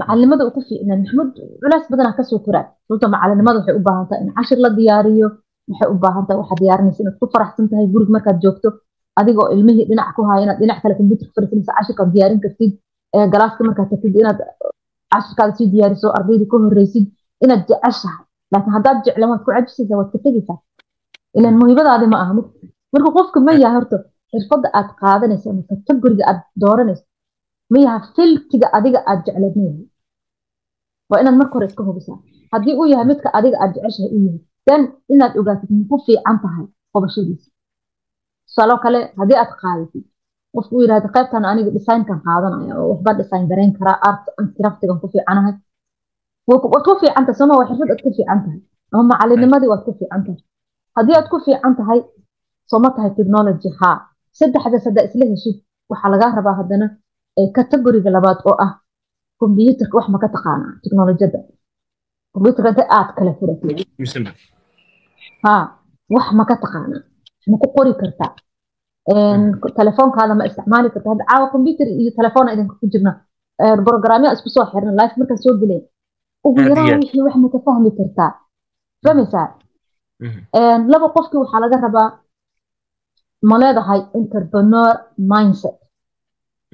macalinimada 0.00 0.42
uu 0.46 0.54
ku 0.56 0.60
fiicnaa 0.68 0.96
maxamuud 1.02 1.30
culays 1.62 1.84
badanaa 1.92 2.14
ka 2.18 2.22
soo 2.30 2.38
koraa 2.46 2.64
sababto 2.86 3.06
macalinimada 3.14 3.56
waxay 3.60 3.74
u 3.80 3.82
baahan 3.88 4.06
tahay 4.08 4.20
in 4.24 4.30
cashir 4.36 4.58
la 4.64 4.70
diyaariyo 4.78 5.28
waxay 5.70 5.88
u 5.94 5.96
baahan 6.04 6.24
tahay 6.26 6.38
waxaad 6.42 6.58
diyaarinaysa 6.64 7.00
inaad 7.04 7.16
ku 7.20 7.26
faraxsan 7.34 7.66
tahay 7.70 7.86
gurig 7.94 8.10
markaad 8.16 8.38
joogto 8.44 8.68
adigoo 9.20 9.46
ilmihii 9.54 9.86
dhinac 9.90 10.08
ku 10.16 10.20
haya 10.28 10.40
inaad 10.46 10.58
dhinac 10.62 10.78
kale 10.82 10.94
computer 11.00 11.26
fariisanaysa 11.34 11.72
cashirkaad 11.78 12.10
diyaarin 12.14 12.40
kartid 12.44 12.72
galaaska 13.32 13.60
markaad 13.68 13.88
tagtid 13.92 14.14
inaad 14.22 14.38
cashirkaada 15.12 15.52
sii 15.58 15.66
diyaariso 15.74 16.08
ardaydii 16.18 16.48
ka 16.52 16.56
horreysid 16.64 17.04
inaad 17.44 17.62
jeceshahay 17.70 18.22
laakiin 18.52 18.74
haddaad 18.76 18.98
jeclan 19.06 19.28
waad 19.32 19.42
ku 19.46 19.50
cajisaysaa 19.56 19.96
waad 20.00 20.10
ka 20.14 20.18
tegaysaa 20.26 20.58
ilan 21.38 21.54
muhiimadaadi 21.60 22.06
ma 22.12 22.18
aha 22.24 22.32
marka 22.94 23.08
qofka 23.16 23.38
ma 23.46 23.52
yahay 23.62 23.76
horta 23.78 23.96
xirfadda 24.32 24.68
aad 24.78 24.88
qaadanayso 25.00 25.46
ama 25.52 25.62
kategoriga 25.70 26.24
aad 26.30 26.40
dooranayso 26.62 27.04
ma 27.70 27.78
yaha 27.84 27.98
filtiga 28.16 28.66
adiga 28.78 29.00
aad 29.10 29.20
jecleed 29.26 29.54
ma 29.58 29.62
yahay 29.68 29.86
waa 31.10 31.20
inaad 31.22 31.36
marka 31.40 31.54
hore 31.56 31.66
iska 31.70 31.82
hubisaa. 31.88 32.18
Haddii 32.52 32.74
uu 32.80 32.86
yahay 32.92 33.06
midka 33.10 33.28
adiga 33.38 33.56
aad 33.62 33.70
jeceshahay 33.74 34.10
uu 34.16 34.22
yahay 34.26 34.40
then 34.66 34.82
inaad 35.14 35.32
ogaatid 35.40 35.70
muku 35.78 35.96
fiican 36.06 36.36
tahay 36.44 36.66
qobashadiisa. 36.92 37.48
Tusaaloo 38.46 38.78
kale 38.84 39.00
haddii 39.20 39.38
aad 39.42 39.52
qaadatid 39.62 40.04
qofku 40.54 40.72
uu 40.76 40.82
yidhahda 40.84 41.08
qaybtan 41.16 41.44
aniga 41.50 41.70
designkan 41.76 42.18
qaadanaya 42.26 42.72
oo 42.80 42.86
waxbaan 42.92 43.16
design 43.20 43.44
garayn 43.50 43.72
karaa 43.78 43.98
art 44.08 44.24
craftigan 44.56 44.98
ku 45.02 45.06
fiicanahay. 45.12 45.54
Waad 46.48 46.84
ku 46.86 46.92
fiican 47.00 47.24
tahay 47.26 47.36
sooma 47.40 47.54
waa 47.58 47.66
xirfad 47.68 47.88
aad 47.92 48.02
ku 48.04 48.10
fiican 48.16 48.38
tahay 48.44 48.60
ama 48.92 49.02
macalinimadii 49.10 49.68
waad 49.72 49.82
ku 49.86 49.92
fiican 49.98 50.20
tahay. 50.26 50.40
Haddii 50.96 51.16
aad 51.18 51.28
ku 51.32 51.36
fiican 51.46 51.72
tahay 51.78 52.00
sooma 52.70 52.88
tahay 52.96 53.10
technology 53.18 53.68
haa. 53.80 53.96
Saddexdaas 54.38 54.84
haddaa 54.88 55.04
isla 55.08 55.24
heshid 55.32 55.56
waxaa 55.90 56.10
lagaa 56.14 56.30
rabaa 56.38 56.56
haddana 56.60 56.86
categoriga 57.56 58.10
labaad 58.16 58.38
oo 58.48 58.56
ah 58.66 58.72
combyuterka 59.40 59.94
wax 59.98 60.06
ma 60.14 60.18
ka 60.22 60.28
taqaanaa 60.34 60.72
teknolojiyadda 60.82 61.38
combyuterka 62.34 62.68
inta 62.72 62.84
aad 62.98 63.08
kala 63.16 63.32
furatid 63.38 63.78
haa 65.44 65.62
wax 66.14 66.26
ma 66.38 66.44
ka 66.50 66.54
taqaanaa 66.64 67.02
ma 67.50 67.56
ku 67.62 67.66
qori 67.76 67.92
kartaa 68.02 68.32
telefoonkaada 69.78 70.34
ma 70.38 70.44
isticmaali 70.48 70.88
karta. 70.94 71.08
Hadda 71.12 71.24
caawa 71.30 71.46
combyuter 71.52 71.86
iyo 72.00 72.10
telefoona 72.18 72.52
idinka 72.54 72.74
ku 72.80 72.86
jirna 72.92 73.12
programya 73.86 74.28
isku 74.36 74.48
soo 74.54 74.64
xirna 74.72 74.92
life 75.00 75.14
markaa 75.20 75.36
soo 75.44 75.54
geleen 75.60 75.82
ugu 76.46 76.58
yaraan 76.70 76.98
wixii 77.02 77.22
wax 77.26 77.34
ma 77.42 77.48
ka 77.54 77.58
fahmi 77.66 77.90
kartaa 77.98 78.30
fahmaysaa 79.04 79.46
laba 80.92 81.06
qofkii 81.16 81.40
waxaa 81.42 81.60
laga 81.64 81.76
rabaa 81.86 82.08
ma 83.48 83.56
leedahay 83.62 84.00
entrepreneur 84.18 84.92
mindset 85.30 85.76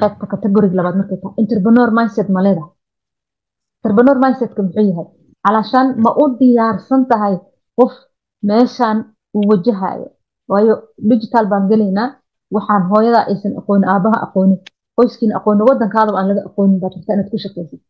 qaybta 0.00 0.24
categoriga 0.32 0.74
labaad 0.78 0.96
markay 1.00 1.18
tahay 1.22 1.34
entrepreneur 1.42 1.88
mindset 1.98 2.28
ma 2.34 2.40
leedahay? 2.46 2.70
Entrepreneur 3.78 4.16
mindsetka 4.24 4.60
muxuu 4.66 4.84
yahay? 4.90 5.06
Calashaan 5.44 5.86
ma 6.04 6.10
u 6.22 6.24
diyaarsan 6.38 7.00
tahay 7.10 7.34
qof 7.78 7.92
meeshan 8.48 8.96
uu 9.36 9.44
wajahayo? 9.50 10.08
Waayo 10.50 10.74
digital 11.10 11.44
baan 11.50 11.64
gelaynaa. 11.70 12.08
Waxaan 12.54 12.82
hooyada 12.90 13.20
aysan 13.30 13.52
aqoonin 13.60 13.86
aabaha 13.92 14.18
aqoonin 14.26 14.58
qoyskiina 14.96 15.32
aqoonin 15.38 15.64
waddankaadaba 15.68 16.16
aan 16.18 16.28
laga 16.30 16.42
aqoonin 16.48 16.78
baad 16.82 16.92
rabtaa 16.96 17.14
inaad 17.16 17.28
ku 17.32 17.38
shaqaysid 17.44 17.80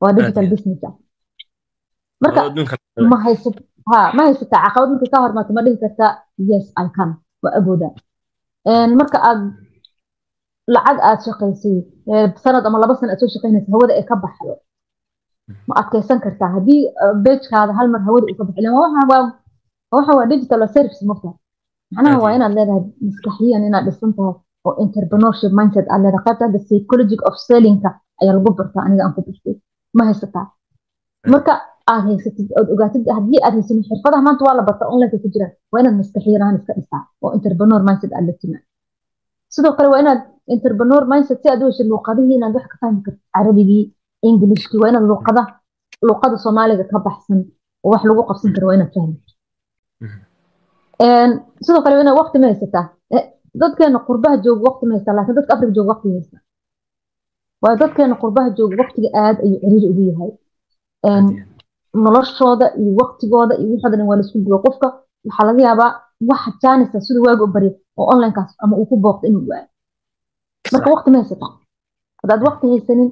waa 0.00 0.12
digital 0.18 0.46
business 0.52 0.80
ah. 0.88 0.94
Marka 2.22 2.40
ma 3.10 3.16
haysat 3.24 3.56
ha 3.88 3.98
ma 4.16 4.22
haysataa 4.26 4.60
caqabad 4.66 4.88
markay 4.92 5.10
ka 5.12 5.18
hormaato 5.24 5.50
ma 5.56 5.62
dhihi 5.64 5.78
kartaa 5.82 6.10
yes 6.50 6.66
i 6.84 6.86
can. 6.96 7.10
Waa 7.42 7.52
awoodaa 7.58 7.92
marka 9.00 9.18
aad 9.28 9.40
lacag 10.74 10.98
aad 11.08 11.20
shaqaysay 11.26 11.76
sanad 12.44 12.64
ama 12.68 12.78
laba 12.82 12.94
sana 13.00 13.10
aad 13.12 13.20
soo 13.22 13.30
shaqaynaysa 13.34 13.68
hawada 13.74 13.92
ay 13.98 14.04
ka 14.10 14.16
baxdo. 14.24 14.54
Ma 15.68 15.74
adkaysan 15.80 16.18
kartaa. 16.24 16.50
Haddii 16.56 16.80
bejkaada 17.24 17.72
hal 17.78 17.86
hawada 18.06 18.26
uu 18.30 18.36
ka 18.38 18.44
baxo 18.48 19.18
waxa 19.94 20.12
waa 20.18 20.26
digital 20.32 20.60
service 20.76 21.00
mafta 21.10 21.30
macnaha 21.94 22.18
waa 22.24 22.32
inaad 22.36 22.52
leedahay 22.58 22.82
maskaxiyan 23.06 23.62
inaad 23.68 23.84
dhisan 23.88 24.10
tahay 24.16 24.34
oo 24.66 24.72
entrepreneurship 24.84 25.52
mindset 25.58 25.86
aad 25.92 26.00
leedahay. 26.04 26.24
Qaybta 26.26 26.42
hadda 26.46 26.58
psychology 26.66 27.16
of 27.28 27.34
sellingka 27.48 27.90
ayaa 28.20 28.34
lagu 28.38 28.50
bartaa 28.58 28.82
aniga 28.86 29.02
aan 29.04 29.14
ku 29.16 29.20
bartay. 29.26 29.54
Ma 29.96 30.02
haysataa. 30.08 30.46
Marka 31.32 31.52
aad 31.92 32.02
haysatid 32.08 32.48
ood 32.58 32.68
ogaatid 32.74 33.02
haddii 33.16 33.40
aad 33.46 33.54
haysanin 33.58 33.84
xirfadaha 33.88 34.22
maanta 34.26 34.42
waa 34.46 34.54
la 34.58 34.62
bartaa 34.68 34.88
onlineka 34.92 35.16
ku 35.22 35.28
jiraan 35.34 35.52
waa 35.72 35.80
inaad 35.82 35.96
maskaxiyan 36.00 36.42
ahaan 36.44 36.56
iska 36.60 36.72
dhistaa 36.78 37.02
oo 37.22 37.30
entrepreneur 37.36 37.80
mindset 37.88 38.12
aad 38.16 38.24
la 38.28 38.32
timaa 38.40 38.62
sidoo 39.54 39.72
kale 39.76 39.88
waa 39.92 40.00
inaad 40.04 40.20
entrepreneur 40.54 41.02
mindset 41.10 41.38
si 41.42 41.48
aad 41.48 41.62
u 41.62 41.66
heshid 41.70 41.86
luuqadihii 41.92 42.36
inaad 42.38 42.54
wax 42.56 42.66
ka 42.72 42.76
fahmi 42.80 43.00
karto 43.06 43.20
carabigii 43.34 43.84
ingilishkii 44.28 44.78
waa 44.82 44.88
inaad 44.92 45.06
luuqada 45.10 45.42
luuqada 46.06 46.36
soomaaliga 46.44 46.84
ka 46.92 46.98
baxsan. 47.06 47.40
Oo 47.84 47.90
wax 47.92 48.02
lagu 48.08 48.22
qabsan 48.28 48.50
karo 48.54 48.66
waa 48.68 48.76
inaad 48.78 48.92
fahmi 48.96 49.16
sidoo 51.64 51.82
kale 51.82 51.94
waa 51.96 52.02
inaad 52.04 52.18
waqti 52.20 52.38
ma 52.42 52.46
haysataa. 52.50 52.86
Dadkeena 53.60 53.98
qurbaha 54.08 54.36
jooga 54.44 54.62
waqti 54.68 54.84
ma 54.86 54.92
haystaa 54.94 55.14
laakiin 55.16 55.36
dadka 55.38 55.52
afrika 55.54 55.72
jooga 55.76 55.90
waqti 55.92 56.08
haysta 56.16 56.36
waayo 57.62 57.76
dadkeena 57.82 58.14
qurbaha 58.22 58.48
jooga 58.58 58.74
waqtiga 58.82 59.08
aad 59.22 59.36
ayuu 59.44 59.58
ciriiri 59.62 59.88
ugu 59.92 60.02
yahay. 60.10 60.30
Noloshooda 62.04 62.66
iyo 62.80 62.92
waqtigooda 63.00 63.54
iyo 63.60 63.68
wixooda 63.72 63.96
dhan 63.96 64.06
waa 64.10 64.16
la 64.18 64.22
isku 64.26 64.38
gubo 64.44 64.58
qofka 64.64 64.86
waxaa 65.26 65.46
laga 65.48 65.62
yaabaa 65.68 65.90
waxa 66.30 66.50
jaanisa 66.62 67.00
sida 67.06 67.20
waaga 67.26 67.42
u 67.46 67.50
barya 67.54 67.72
oo 67.98 68.06
onlinekaas 68.12 68.50
ama 68.62 68.74
uu 68.80 68.86
ku 68.90 68.96
booqdo 69.04 69.24
inuu 69.28 69.44
waayo 69.50 69.66
marka 70.72 70.88
waqti 70.94 71.08
ma 71.12 71.18
haysataa 71.22 71.50
haddaad 72.22 72.40
waqti 72.48 72.66
haysanin 72.72 73.08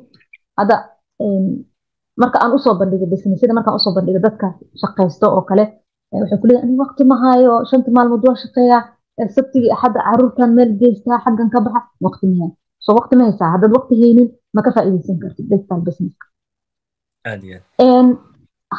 hadda 0.58 0.76
marka 2.22 2.36
aan 2.42 2.52
u 2.56 2.58
soo 2.64 2.74
bandhigo 2.80 3.06
businessyada 3.12 3.54
markaan 3.58 3.76
u 3.78 3.82
soo 3.84 3.94
bandhigo 3.96 4.20
dadka 4.26 4.46
shaqaysto 4.82 5.26
oo 5.36 5.42
kale 5.48 5.64
waxay 6.20 6.38
ku 6.40 6.46
leeyahay 6.48 6.76
waqti 6.84 7.02
ma 7.10 7.16
hayo 7.24 7.52
shanta 7.70 7.90
maalmood 7.96 8.22
waa 8.28 8.36
shaqeeyaa 8.44 8.82
sabtigii 9.36 9.70
axadda 9.74 10.00
caruurtan 10.08 10.50
meel 10.56 10.70
geystaa 10.80 11.18
xaggan 11.24 11.48
ka 11.54 11.58
baxa. 11.64 11.80
Waqti 12.06 12.24
ma 12.30 12.34
hayo 12.40 12.52
so 12.84 12.88
waqti 12.98 13.14
ma 13.18 13.22
haysaa. 13.28 13.48
Haddaad 13.54 13.72
waqti 13.76 13.94
haynin 14.02 14.28
ma 14.54 14.60
ka 14.64 14.70
faa'iidaysan 14.74 15.16
kartid 15.22 15.46
digital 15.50 15.80
businesska. 15.86 16.26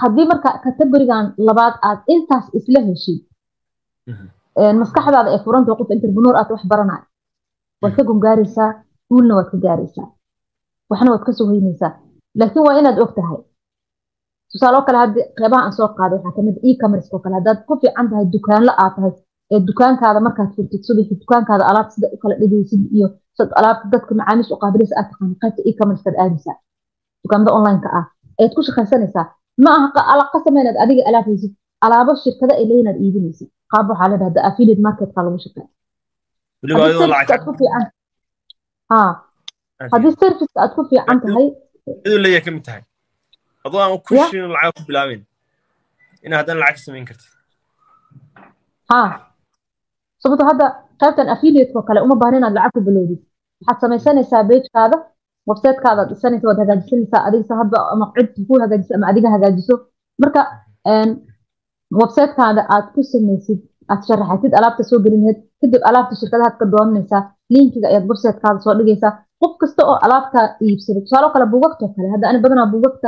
Haddii 0.01 0.25
marka 0.31 0.49
categorigan 0.63 1.25
labaad 1.47 1.75
aad 1.87 1.99
intaas 2.13 2.45
isla 2.57 2.79
heshid 2.87 3.19
maskaxdaada 4.81 5.29
ee 5.35 5.39
furanta 5.45 5.71
qof 5.79 5.89
entrepreneur 5.95 6.35
aad 6.39 6.49
wax 6.53 6.63
baranayo 6.71 7.05
waad 7.81 7.93
ka 7.97 8.03
gungaaraysaa 8.09 8.69
guulna 9.09 9.33
waad 9.37 9.49
ka 9.53 9.57
gaaraysaa 9.65 10.07
waxna 10.89 11.09
waad 11.13 11.23
ka 11.27 11.31
soo 11.37 11.47
hoynaysaa 11.51 11.91
laakiin 12.39 12.65
waa 12.67 12.79
inaad 12.79 12.97
og 13.03 13.11
tusaale 14.51 14.77
oo 14.77 14.85
kale 14.87 14.97
haddi 15.03 15.21
qeybaha 15.37 15.61
aan 15.65 15.73
soo 15.77 15.87
qaaday 15.97 16.17
waxaa 16.17 16.35
ka 16.37 16.41
mid 16.47 16.57
e-commerce 16.69 17.09
oo 17.13 17.19
kale. 17.23 17.35
Haddaad 17.39 17.59
ku 17.67 17.73
fiican 17.81 18.07
tahay 18.09 18.25
dukaanla 18.35 18.71
aad 18.83 18.93
tahay 18.95 19.11
ee 19.53 19.59
dukaankaada 19.69 20.19
markaad 20.27 20.49
furtid 20.55 20.81
subaxi 20.87 21.13
dukaankaada 21.23 21.63
alaab 21.71 21.87
sida 21.93 22.07
u 22.15 22.17
kala 22.21 22.35
dhigaysid 22.41 22.81
iyo 22.95 23.07
sad 23.37 23.49
alaabta 23.59 23.85
dadka 23.93 24.11
macaamiisha 24.19 24.53
u 24.55 24.59
qaabilaysa 24.63 24.93
aad 24.99 25.07
taqaana 25.11 25.35
qaybta 25.41 26.09
aadaysaa 26.23 26.55
dukaamada 27.23 27.51
online-ka 27.57 27.89
ah 27.99 28.05
ayaad 28.39 28.53
ku 28.57 28.61
shaqaysanaysaa. 28.67 29.25
Ma 29.63 29.71
aha 29.77 30.01
alaqa 30.13 30.37
sameynaad 30.45 30.77
adiga 30.83 31.03
alaab 31.09 31.25
haysid 31.31 31.51
alaabo 31.85 32.11
shirkada 32.23 32.53
ay 32.59 32.65
leeyihiin 32.69 32.87
aad 32.91 32.99
iibinaysid. 33.03 33.49
Qaab 33.71 33.85
waxaa 33.91 34.07
la 34.11 34.17
dhahda 34.21 34.39
affiliate 34.49 34.81
marketka 34.87 35.19
lagu 35.25 35.39
shaqeeya 35.45 35.67
aad 35.67 35.71
ku 35.71 35.73
fiican 35.73 36.43
ha 36.43 36.46
haddii 39.93 40.13
serviceka 40.21 40.57
aad 40.63 40.71
ku 40.75 40.81
fiican 40.89 41.17
tahay 41.23 41.47
iduu 42.05 42.19
leeyahay 42.23 42.43
ka 42.45 42.51
mid 42.55 42.63
tahay 42.67 42.81
adoo 43.65 43.79
aan 43.83 43.91
ku 44.05 44.11
shirin 44.31 44.51
lacag 44.55 44.73
ku 44.77 44.83
bilaabin 44.89 45.21
inaa 46.25 46.39
haddana 46.41 46.59
lacag 46.63 46.79
samayn 46.85 47.05
kartid 47.09 47.31
ha. 48.91 48.99
Sababto 50.21 50.43
hadda 50.49 50.65
qaybtan 51.01 51.27
affiliateko 51.33 51.79
kale 51.87 51.99
uma 52.05 52.15
baahna 52.21 52.37
inaad 52.41 52.55
lacag 52.57 52.73
ku 52.75 52.81
bilowdid 52.87 53.19
waxaad 53.67 53.77
samaysanaysaa 53.83 54.43
bejkaada 54.51 54.97
websitekaada 55.49 55.99
aad 56.03 56.09
dhisanaysa 56.11 56.45
waad 56.49 56.59
hagaajisanaysaa 56.63 57.21
adigsa 57.27 57.53
hadba 57.61 57.77
ama 57.93 58.05
cid 58.15 58.29
ku 58.47 58.53
hagaajiso 58.63 58.91
ama 58.97 59.05
adiga 59.11 59.29
hagaajiso 59.35 59.75
marka 60.21 60.41
websitekaada 62.01 62.61
aad 62.75 62.85
ku 62.95 63.01
samaysid 63.13 63.59
aad 63.91 64.01
sharaxatid 64.07 64.53
alaabta 64.59 64.83
soo 64.89 64.99
gelinayd 65.05 65.37
kadib 65.61 65.81
alaabta 65.89 66.13
shirkadahaad 66.19 66.55
ka 66.59 66.65
doonanaysaa 66.73 67.21
linkiga 67.53 67.87
ayaad 67.91 68.05
websitekaada 68.11 68.59
soo 68.65 68.73
dhigaysaa. 68.79 69.11
Qof 69.41 69.53
kasta 69.61 69.81
oo 69.91 69.97
alaabta 70.05 70.39
iibsada 70.65 70.99
tusaalo 71.05 71.27
kale 71.33 71.45
buugagtoo 71.53 71.89
kale 71.95 72.07
hadda 72.13 72.25
ani 72.29 72.39
badanaa 72.43 72.67
buugagta 72.73 73.07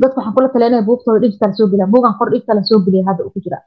dadka 0.00 0.16
waxaan 0.18 0.34
kula 0.36 0.48
talinaya 0.54 0.82
buugtooda 0.88 1.18
digital 1.24 1.52
soo 1.58 1.66
geliya 1.70 1.86
buugan 1.94 2.14
qor 2.18 2.28
digital 2.34 2.58
soo 2.70 2.78
geliya 2.84 3.04
hadda 3.08 3.22
uu 3.26 3.32
ku 3.34 3.40
jira. 3.44 3.58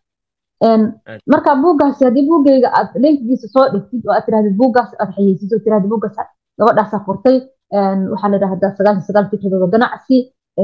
Marka 1.32 1.52
buuggaasi 1.64 2.02
haddii 2.08 2.26
buuggayga 2.30 2.70
aad 2.78 2.90
linkigiisa 3.04 3.48
soo 3.56 3.66
dhigtid 3.74 4.02
oo 4.08 4.14
aad 4.16 4.26
tirahdid 4.28 4.56
buuggaas 4.62 4.90
aad 5.02 5.10
xayeysid 5.16 5.50
oo 5.54 5.60
tirahdid 5.66 5.90
buuggaas 5.92 6.16
gabadhaasaa 6.60 7.02
furtay 7.08 7.38
waxaa 8.12 8.30
la 8.34 8.38
dhahdaa 8.44 8.72
sagaashan 8.78 9.04
sagaal 9.08 9.26
fikradooda 9.32 9.68
ganacsi 9.76 10.18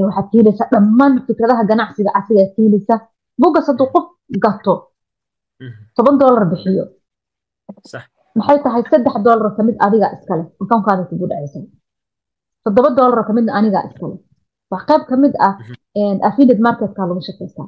waxaad 0.05 0.25
ka 0.31 0.36
helaysaa 0.39 0.67
dhammaan 0.74 1.13
fikradaha 1.27 1.63
ganacsiga 1.71 2.10
casriga 2.15 2.41
aad 2.45 2.51
ka 2.55 2.62
helaysaa. 2.65 3.00
Buuggaas 3.41 3.67
hadduu 3.69 3.88
qof 3.93 4.05
gato 4.43 4.73
toban 5.95 6.15
doolar 6.21 6.45
bixiyo. 6.51 6.83
Maxay 8.38 8.57
tahay 8.63 8.83
saddex 8.91 9.15
doolar 9.25 9.45
oo 9.47 9.55
ka 9.57 9.63
mid 9.67 9.75
adiga 9.85 10.07
iskale? 10.15 10.43
Akoonkaada 10.61 11.03
kugu 11.09 11.25
dhacaysa 11.31 11.59
toddoba 12.63 12.89
doolar 12.97 13.17
oo 13.19 13.27
kamidna 13.29 13.51
aniga 13.59 13.79
iskale. 13.89 14.15
Wax 14.71 14.81
qayb 14.89 15.03
ka 15.09 15.15
mid 15.23 15.33
ah 15.47 15.53
affiliate 16.27 16.61
marketka 16.65 17.01
lagu 17.09 17.21
shaqaystaa 17.27 17.67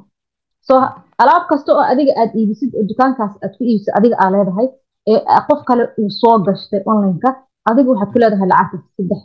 so 0.66 0.74
alaab 1.22 1.44
kasta 1.50 1.70
oo 1.76 1.84
adiga 1.92 2.12
aad 2.20 2.30
iibisid 2.38 2.70
oo 2.78 2.84
dukaankaas 2.90 3.34
aad 3.44 3.52
ku 3.58 3.62
iibisid 3.64 3.92
adiga 3.98 4.16
aa 4.22 4.30
leedahay 4.34 4.68
ee 5.10 5.20
qof 5.48 5.60
kale 5.68 5.84
uu 6.00 6.10
soo 6.20 6.36
gashtay 6.46 6.80
onlineka 6.90 7.30
adiga 7.70 7.88
waxaad 7.92 8.10
ku 8.12 8.18
leedahay 8.22 8.48
lacagta 8.52 8.78
saddex 8.96 9.20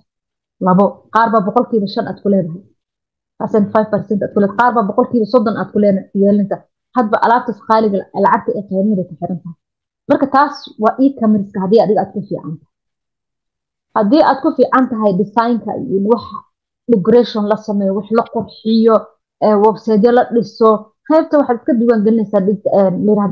labo 0.68 0.86
qaar 1.14 1.28
baa 1.34 1.42
boqolkiiba 1.48 1.88
shan 1.94 2.06
aad 2.10 2.20
ku 2.24 2.28
leedahay. 2.34 2.62
Percent 3.40 3.66
five 3.74 3.88
percent 3.94 4.20
aad 4.24 4.32
ku 4.34 4.40
leedahay 4.42 4.58
qaar 4.60 4.72
baa 4.76 4.84
boqolkiiba 4.90 5.26
soddon 5.34 5.56
aad 5.62 5.70
ku 5.74 5.78
yeelinta 6.24 6.56
hadba 6.98 7.16
alaabtaas 7.26 7.60
qaaliga 7.70 7.98
lacagta 8.26 8.50
ee 8.60 8.64
qiimaheeda 8.70 9.04
ku 9.10 9.14
xiran 9.20 9.38
tahay 9.44 9.58
marka 10.10 10.28
taas 10.36 10.56
waa 10.84 10.94
e-commerce 11.06 11.54
haddii 11.64 11.82
adiga 11.86 12.00
aad 12.04 12.12
ku 12.16 12.20
fiican 12.30 12.54
tahay 12.60 12.76
haddii 13.98 14.24
aad 14.30 14.40
ku 14.44 14.50
fiican 14.58 14.86
tahay 14.92 15.12
designka 15.22 15.72
iyo 15.84 16.00
wax 16.12 16.24
decoration 16.94 17.44
la 17.52 17.58
sameeyo 17.68 17.94
wax 18.00 18.08
la 18.20 18.24
qurxiyo 18.34 18.96
websiteyo 19.66 20.12
la 20.18 20.24
dhiso 20.36 20.70
qaybta 21.10 21.34
waxaad 21.40 21.58
iska 21.60 21.74
diiwaan 21.80 22.02
gelinaysaa 22.06 22.42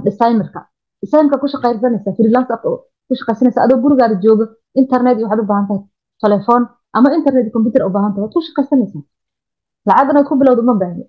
designerka. 0.07 0.59
Designka 1.01 1.35
ku 1.41 1.47
shaqaysanaysaa 1.53 2.13
freelance 2.17 2.51
app 2.55 2.63
ku 3.07 3.13
shaqaysanaysaa 3.19 3.63
adoo 3.65 3.77
gurigaada 3.83 4.15
jooga 4.25 4.45
internet 4.81 5.17
waxaad 5.23 5.39
u 5.43 5.47
baahan 5.51 5.65
tahay 5.69 5.81
telefoon 6.23 6.63
ama 6.97 7.07
internet 7.17 7.45
computer 7.55 7.81
u 7.87 7.91
baahan 7.95 8.11
tahay 8.13 8.23
waad 8.25 8.33
ku 8.37 8.41
shaqaysanaysaa 8.47 9.03
lacag 9.87 10.09
inaad 10.11 10.25
ku 10.29 10.35
bilowdo 10.41 10.61
ma 10.69 10.73
baahni 10.81 11.05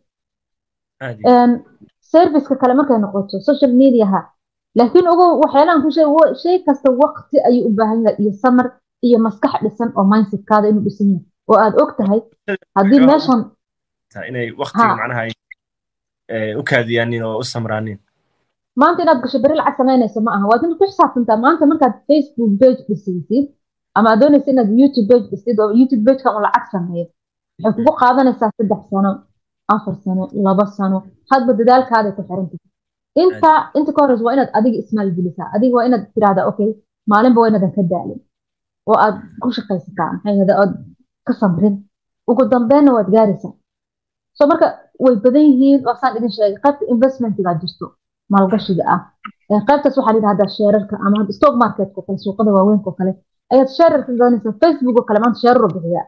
serviceka 2.13 2.55
kale 2.61 2.75
markay 2.79 2.99
noqoto 3.05 3.37
social 3.49 3.73
mediaha 3.81 4.21
laakiin 4.79 5.07
ugu 5.13 5.27
waxyaalahan 5.43 5.81
ku 5.85 5.91
sheeg 5.97 6.09
shay 6.43 6.57
kasta 6.67 6.89
waqti 7.03 7.37
ayuu 7.49 7.67
u 7.69 7.71
baahan 7.79 7.99
yahay 8.05 8.17
iyo 8.23 8.33
samar 8.43 8.67
iyo 9.07 9.19
maskax 9.27 9.55
dhisan 9.65 9.91
oo 9.99 10.05
mindsetkaada 10.13 10.67
inuu 10.71 10.85
dhisan 10.87 11.09
yahay. 11.13 11.25
Oo 11.51 11.57
aad 11.65 11.75
og 11.83 11.91
tahay 11.99 12.21
haddii 12.77 13.01
meeshan 13.11 13.41
inay 14.31 14.47
waqtiga 14.61 14.95
macnaha 15.01 15.23
u 16.61 16.63
kaadiyaanin 16.71 17.23
oo 17.29 17.37
u 17.43 17.45
samraanin 17.53 17.99
maanta 18.81 19.03
inaad 19.05 19.21
gasho 19.23 19.39
beri 19.45 19.55
lacag 19.61 19.77
samaynayso 19.81 20.21
ma 20.27 20.31
aha. 20.37 20.45
Waad 20.51 20.63
inaad 20.65 20.79
ku 20.81 20.85
xisaabtantaa 20.91 21.37
maanta 21.45 21.67
markaad 21.71 21.95
facebook 22.09 22.53
page 22.61 22.81
dhisaysid 22.89 23.47
ama 23.97 24.07
aad 24.11 24.21
doonaysa 24.23 24.51
inaad 24.55 24.71
youtube 24.81 25.09
page 25.11 25.27
dhisid 25.31 25.57
oo 25.63 25.71
youtube 25.81 26.03
pageka 26.07 26.29
uu 26.35 26.41
lacag 26.47 26.65
sameeyo 26.75 27.07
waxay 27.65 27.73
kugu 27.85 27.93
qaadanaysaa 28.03 28.51
saddex 28.57 28.83
sano 28.91 29.11
afar 29.75 29.95
sano 30.05 30.25
laba 30.47 30.65
sano 30.77 30.99
hadba 31.31 31.53
dadaalkaaday 31.59 32.13
ku 32.17 32.23
xiran 32.29 32.47
tahay. 32.51 32.67
Inta 33.23 33.51
inta 33.79 33.91
ka 33.97 34.01
horeysa 34.03 34.25
waa 34.27 34.35
inaad 34.37 34.51
adiga 34.59 34.79
ismaal 34.83 35.11
gelisaa. 35.17 35.49
Adiga 35.57 35.75
waa 35.79 35.87
inaad 35.89 36.05
tirahdaa 36.15 36.47
okay 36.51 36.71
maalinba 37.11 37.39
waa 37.43 37.49
inaadan 37.51 37.73
ka 37.77 37.83
daalin. 37.93 38.21
Oo 38.89 38.97
aad 39.05 39.17
ku 39.43 39.49
shaqaysataa 39.57 40.09
maxay 40.13 40.35
ood 40.63 40.73
ka 41.27 41.33
samrin. 41.41 41.75
Ugu 42.31 42.43
dambeynna 42.53 42.91
waad 42.97 43.09
gaaraysaa. 43.15 43.53
So 44.37 44.43
marka 44.51 44.67
way 45.05 45.15
badan 45.25 45.45
yihiin 45.51 45.81
waasaan 45.89 46.13
idin 46.19 46.31
sheegay 46.37 46.59
qaybta 46.65 46.85
investmentiga 46.95 47.53
jirto 47.61 47.87
maalgashiga 48.33 48.85
ah. 48.95 49.01
Qaybtaas 49.69 49.95
waxaa 49.99 50.13
la 50.15 50.19
yidhahdaa 50.21 50.49
sheerarka 50.57 50.95
ama 51.05 51.17
hadda 51.21 51.33
stock 51.39 51.55
marketka 51.63 52.01
kale 52.07 52.19
suuqada 52.25 52.51
waaweynka 52.57 52.89
oo 52.91 52.97
kale 53.01 53.13
ayaad 53.53 53.69
sheerar 53.77 54.01
ka 54.07 54.11
gadanaysaa 54.19 54.55
facebook 54.63 54.97
oo 55.01 55.07
kale 55.09 55.19
maanta 55.23 55.39
sheerar 55.43 55.63
u 55.67 55.69
bixiyaa. 55.75 56.07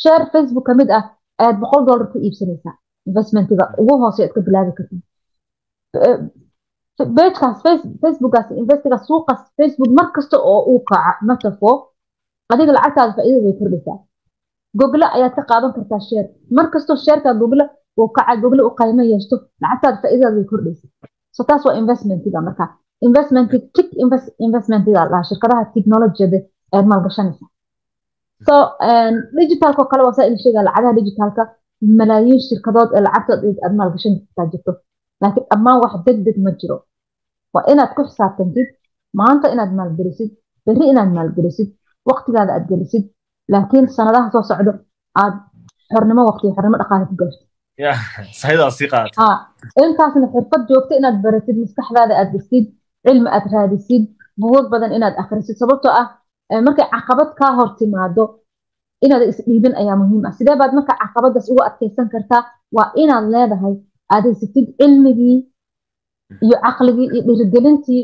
Sheer 0.00 0.22
facebook 0.32 0.64
ka 0.68 0.72
mid 0.80 0.88
ah 0.98 1.04
ayaad 1.40 1.56
boqol 1.62 1.82
dollar 1.88 2.06
ku 2.12 2.16
iibsanaysaa 2.26 2.74
investmentiga 3.08 3.64
ugu 3.82 3.94
hoose 4.02 4.20
aad 4.24 4.32
ka 4.36 4.40
bilaabi 4.46 4.72
kartaa 4.78 5.00
bejkaas 7.16 7.58
facebookaas 8.02 8.48
investiga 8.62 8.98
suuqaas 9.08 9.40
facebook 9.58 9.90
mar 9.98 10.06
kasta 10.16 10.36
oo 10.52 10.60
uu 10.72 10.80
kaca 10.90 11.12
matafo 11.28 11.70
adiga 12.52 12.72
lacagtaada 12.76 13.12
faa'iidada 13.16 13.44
way 13.46 13.54
kordhaysaa 13.60 13.96
google 14.80 15.04
ayaad 15.16 15.34
ka 15.38 15.42
qaadan 15.50 15.72
kartaa 15.76 16.00
sheer 16.08 16.24
mar 16.56 16.66
kastoo 16.74 16.96
sheerka 17.06 17.30
google 17.40 17.64
uu 18.00 18.08
kaca 18.16 18.34
google 18.42 18.62
u 18.68 18.70
qaymo 18.80 19.02
yeeshto 19.12 19.34
lacagtaada 19.62 19.98
faa'iidada 20.02 20.36
way 20.38 20.46
kordhaysaa 20.52 20.90
so 21.36 21.40
taas 21.48 21.62
waa 21.66 21.74
investmentiga 21.82 22.38
marka 22.48 22.64
investmenti 23.06 23.56
tic 23.76 23.88
investmentiga 24.46 25.00
lahaa 25.12 25.24
shirkadaha 25.30 25.62
technologiyada 25.74 26.38
ayaad 26.72 26.86
maalgashanaysaa 26.92 27.48
so 28.46 28.54
digitalka 29.36 29.80
oo 29.82 29.88
kale 29.92 30.02
waa 30.06 30.16
saa 30.16 30.26
idin 30.28 30.40
sheegaa 30.44 30.64
lacagaha 30.68 30.92
malaayiin 31.98 32.40
shirkadood 32.48 32.90
ee 32.96 33.02
lacagtood 33.06 33.40
aad 33.64 33.74
maalgashan 33.80 34.14
kartaa 34.26 34.46
jirto 34.52 34.72
laakiin 35.22 35.46
dhammaan 35.50 35.78
wax 35.82 35.92
deg 36.06 36.18
deg 36.26 36.36
ma 36.44 36.50
jiro 36.60 36.76
waa 37.54 37.64
inaad 37.72 37.90
ku 37.96 38.02
xisaabtantid 38.08 38.68
maanta 39.20 39.46
inaad 39.54 39.72
maalgelisid 39.78 40.30
berri 40.66 40.84
inaad 40.92 41.10
maalgelisid 41.18 41.68
waqtigaada 42.10 42.52
aad 42.56 42.66
gelisid 42.70 43.04
laakiin 43.52 43.86
sanadaha 43.96 44.28
soo 44.34 44.42
socdo 44.50 44.72
aad 45.22 45.34
xornimo 45.92 46.22
waqti 46.30 46.46
xornimo 46.56 46.76
dhaqaale 46.82 47.04
ku 47.10 47.14
gaartid 47.20 47.46
intaasna 49.84 50.26
xirfad 50.34 50.62
joogta 50.70 50.92
inaad 51.00 51.16
baratid 51.24 51.56
maskaxdaada 51.62 52.14
aad 52.20 52.30
dhisid 52.34 52.64
cilmi 53.06 53.28
aad 53.36 53.44
raadisid 53.54 54.04
buwag 54.42 54.66
badan 54.72 54.92
inaad 54.98 55.14
akhrisid 55.22 55.56
sababtoo 55.62 55.92
ah 56.00 56.06
markay 56.66 56.86
caqabad 56.94 57.30
kaa 57.40 57.52
hor 57.58 57.68
timaado 57.78 58.24
inaad 59.04 59.22
isdhiibin 59.30 59.74
ayaa 59.80 59.96
muhiim 60.02 60.22
ah 60.28 60.32
sidee 60.38 60.56
baad 60.60 60.72
marka 60.78 60.92
caqabadaas 61.02 61.46
ugu 61.52 61.62
adkeysan 61.68 62.06
kartaa 62.14 62.42
waa 62.76 62.88
inaad 63.02 63.26
leedahay 63.34 63.74
adeysatid 64.16 64.66
cilmigii 64.80 65.36
iyo 66.46 66.56
caqligii 66.64 67.08
iyo 67.14 67.22
dhirigelintii 67.28 68.02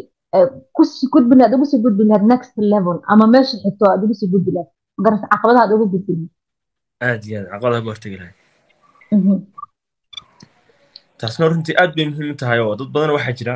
ku 0.77 0.83
sii 0.91 1.09
gudbi 1.15 1.35
lahaad 1.39 1.55
ugu 1.57 1.67
sii 1.71 1.81
gudbi 1.85 2.03
lahaad 2.09 2.25
next 2.33 2.53
level. 2.73 2.97
ama 3.13 3.25
meesha 3.35 3.57
xigto 3.63 3.85
aad 3.93 4.01
ugu 4.05 4.15
sii 4.21 4.29
gudbi 4.35 4.51
lahaad 4.57 4.71
magarata 4.99 5.27
caqabadaha 5.33 5.63
aad 5.67 5.73
ugu 5.77 5.87
gudbi 5.95 6.13
lahayd 6.19 6.31
aad 7.09 7.23
iyo 7.29 7.39
aad 7.41 7.49
caqabadaha 7.53 7.81
uga 7.83 7.91
hortegi 7.93 8.17
lahayd 8.21 8.37
taasna 11.21 11.49
runtii 11.53 11.77
aad 11.83 11.93
bay 11.97 12.07
muhiim 12.11 12.31
u 12.35 12.37
tahay 12.43 12.59
oo 12.65 12.75
dad 12.81 12.89
badan 12.95 13.11
waxaa 13.17 13.35
jira 13.41 13.55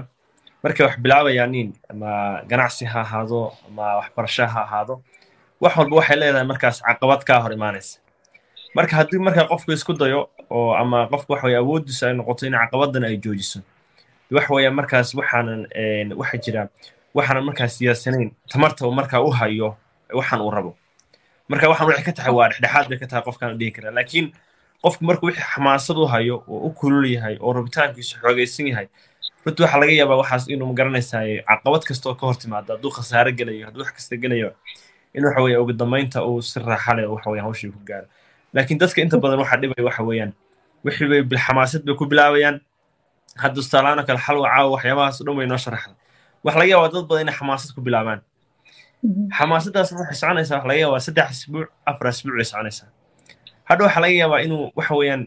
markay 0.63 0.85
wax 0.87 0.97
bilaabayaanin 1.05 1.69
ama 1.93 2.11
ganacsi 2.51 2.85
ha 2.93 3.01
ahaado 3.07 3.41
ama 3.69 3.85
waxbarasho 4.01 4.47
ha 4.55 4.61
ahaado 4.67 4.95
wax 5.65 5.73
walba 5.79 5.95
waxay 6.01 6.17
leedahay 6.21 6.47
markaas 6.53 6.77
caqabad 6.87 7.21
kaa 7.29 7.41
hor 7.45 7.53
imaanaysa. 7.59 7.99
Marka 8.77 8.95
haddii 8.99 9.21
markaa 9.27 9.47
qofku 9.53 9.71
isku 9.77 9.93
dayo 10.01 10.21
oo 10.51 10.73
ama 10.83 10.99
qofku 11.13 11.33
waxa 11.33 11.47
weye 11.47 11.59
awooddiisa 11.63 12.05
ay 12.09 12.15
noqoto 12.19 12.47
in 12.47 12.53
caqabadan 12.63 13.05
ay 13.09 13.17
joojiso 13.25 13.61
wax 14.37 14.47
weeya 14.51 14.71
markaas 14.71 15.15
waxaanan 15.19 15.61
waxa 16.21 16.37
jira 16.45 16.63
waxaanan 17.17 17.45
markaas 17.49 17.73
siyaasanayn 17.79 18.31
tamarta 18.53 18.91
markaa 19.01 19.21
u 19.23 19.31
hayo 19.31 19.77
waxaan 20.19 20.41
uu 20.43 20.51
rabo. 20.51 20.71
Marka 21.49 21.69
waxaan 21.71 21.89
waxay 21.89 22.05
ka 22.05 22.13
tahay 22.19 22.33
waa 22.39 22.49
dhexdhexaad 22.51 22.87
bay 22.91 22.99
ka 22.99 23.07
tahay 23.07 23.23
qofkaan 23.29 23.59
dhihi 23.59 23.71
karaa 23.77 23.93
laakiin 23.99 24.27
qofku 24.83 25.03
markuu 25.09 25.27
wixii 25.31 25.47
xamaasad 25.55 25.97
u 25.97 26.07
hayo 26.07 26.37
oo 26.49 26.59
u 26.69 26.71
kulul 26.71 27.07
yahay 27.15 27.37
oo 27.41 27.53
rabitaankiisu 27.53 28.19
xoogaysan 28.21 28.67
yahay 28.69 28.87
runtii 29.45 29.63
waxaa 29.65 29.81
laga 29.81 29.93
yaabaa 29.93 30.19
waxaas 30.23 30.49
inuu 30.49 30.67
ma 30.69 30.75
garanaysaa 30.75 31.23
caqabad 31.49 31.83
kasta 31.89 32.09
oo 32.11 32.15
ka 32.19 32.27
hor 32.27 32.37
hadduu 32.53 32.91
khasaare 32.97 33.33
gelayo 33.39 33.67
hadduu 33.67 33.83
wax 33.85 33.93
kasta 33.93 34.17
gelayo 34.17 34.51
in 35.15 35.25
waxa 35.25 35.41
weeye 35.43 35.59
ugu 35.63 35.73
dambaynta 35.73 36.19
uu 36.29 36.43
si 36.43 36.61
raaxa 36.61 36.95
leh 36.97 37.07
waxa 37.15 37.31
weeyaan 37.31 37.47
hawshii 37.49 37.71
ku 37.75 37.81
gaaro. 37.89 38.07
Laakiin 38.55 38.79
dadka 38.79 38.99
inta 39.03 39.19
badan 39.19 39.39
waxaa 39.43 39.61
dhibaya 39.61 39.85
waxa 39.89 40.03
weeyaan. 40.09 40.33
Wixii 40.85 41.09
bay 41.09 41.23
bilxamaasad 41.23 41.83
bay 41.87 41.95
ku 41.95 42.05
bilaabayaan. 42.07 42.61
Hadda 43.43 43.55
tusaalahaan 43.57 43.99
oo 43.99 44.07
kale 44.07 44.19
xalwa 44.27 44.47
caawa 44.53 44.71
waxyaabahaas 44.77 45.21
o 45.21 45.25
dhan 45.27 45.37
way 45.39 45.47
noo 45.47 45.59
sharaxda 45.65 45.95
waxa 46.45 46.59
laga 46.59 46.71
yaabaa 46.73 46.93
dad 46.95 47.07
badan 47.09 47.23
inay 47.27 47.37
xamaasad 47.41 47.71
ku 47.75 47.81
bilaabaan. 47.87 48.21
Xamaasaddaas 49.39 49.91
waxay 49.93 50.17
soconaysaa 50.21 50.57
waxa 50.59 50.69
laga 50.69 50.81
yaabaa 50.85 51.01
saddex 51.07 51.29
asbuuc 51.35 51.69
afar 51.87 52.07
asbuuc 52.11 52.35
bay 52.39 52.45
soconaysaa 52.51 52.89
hadha 53.69 53.83
waxaa 53.87 54.01
laga 54.05 54.15
yaabaa 54.23 54.41
inuu 54.47 54.71
waxa 54.79 54.95
weeyaan 54.99 55.23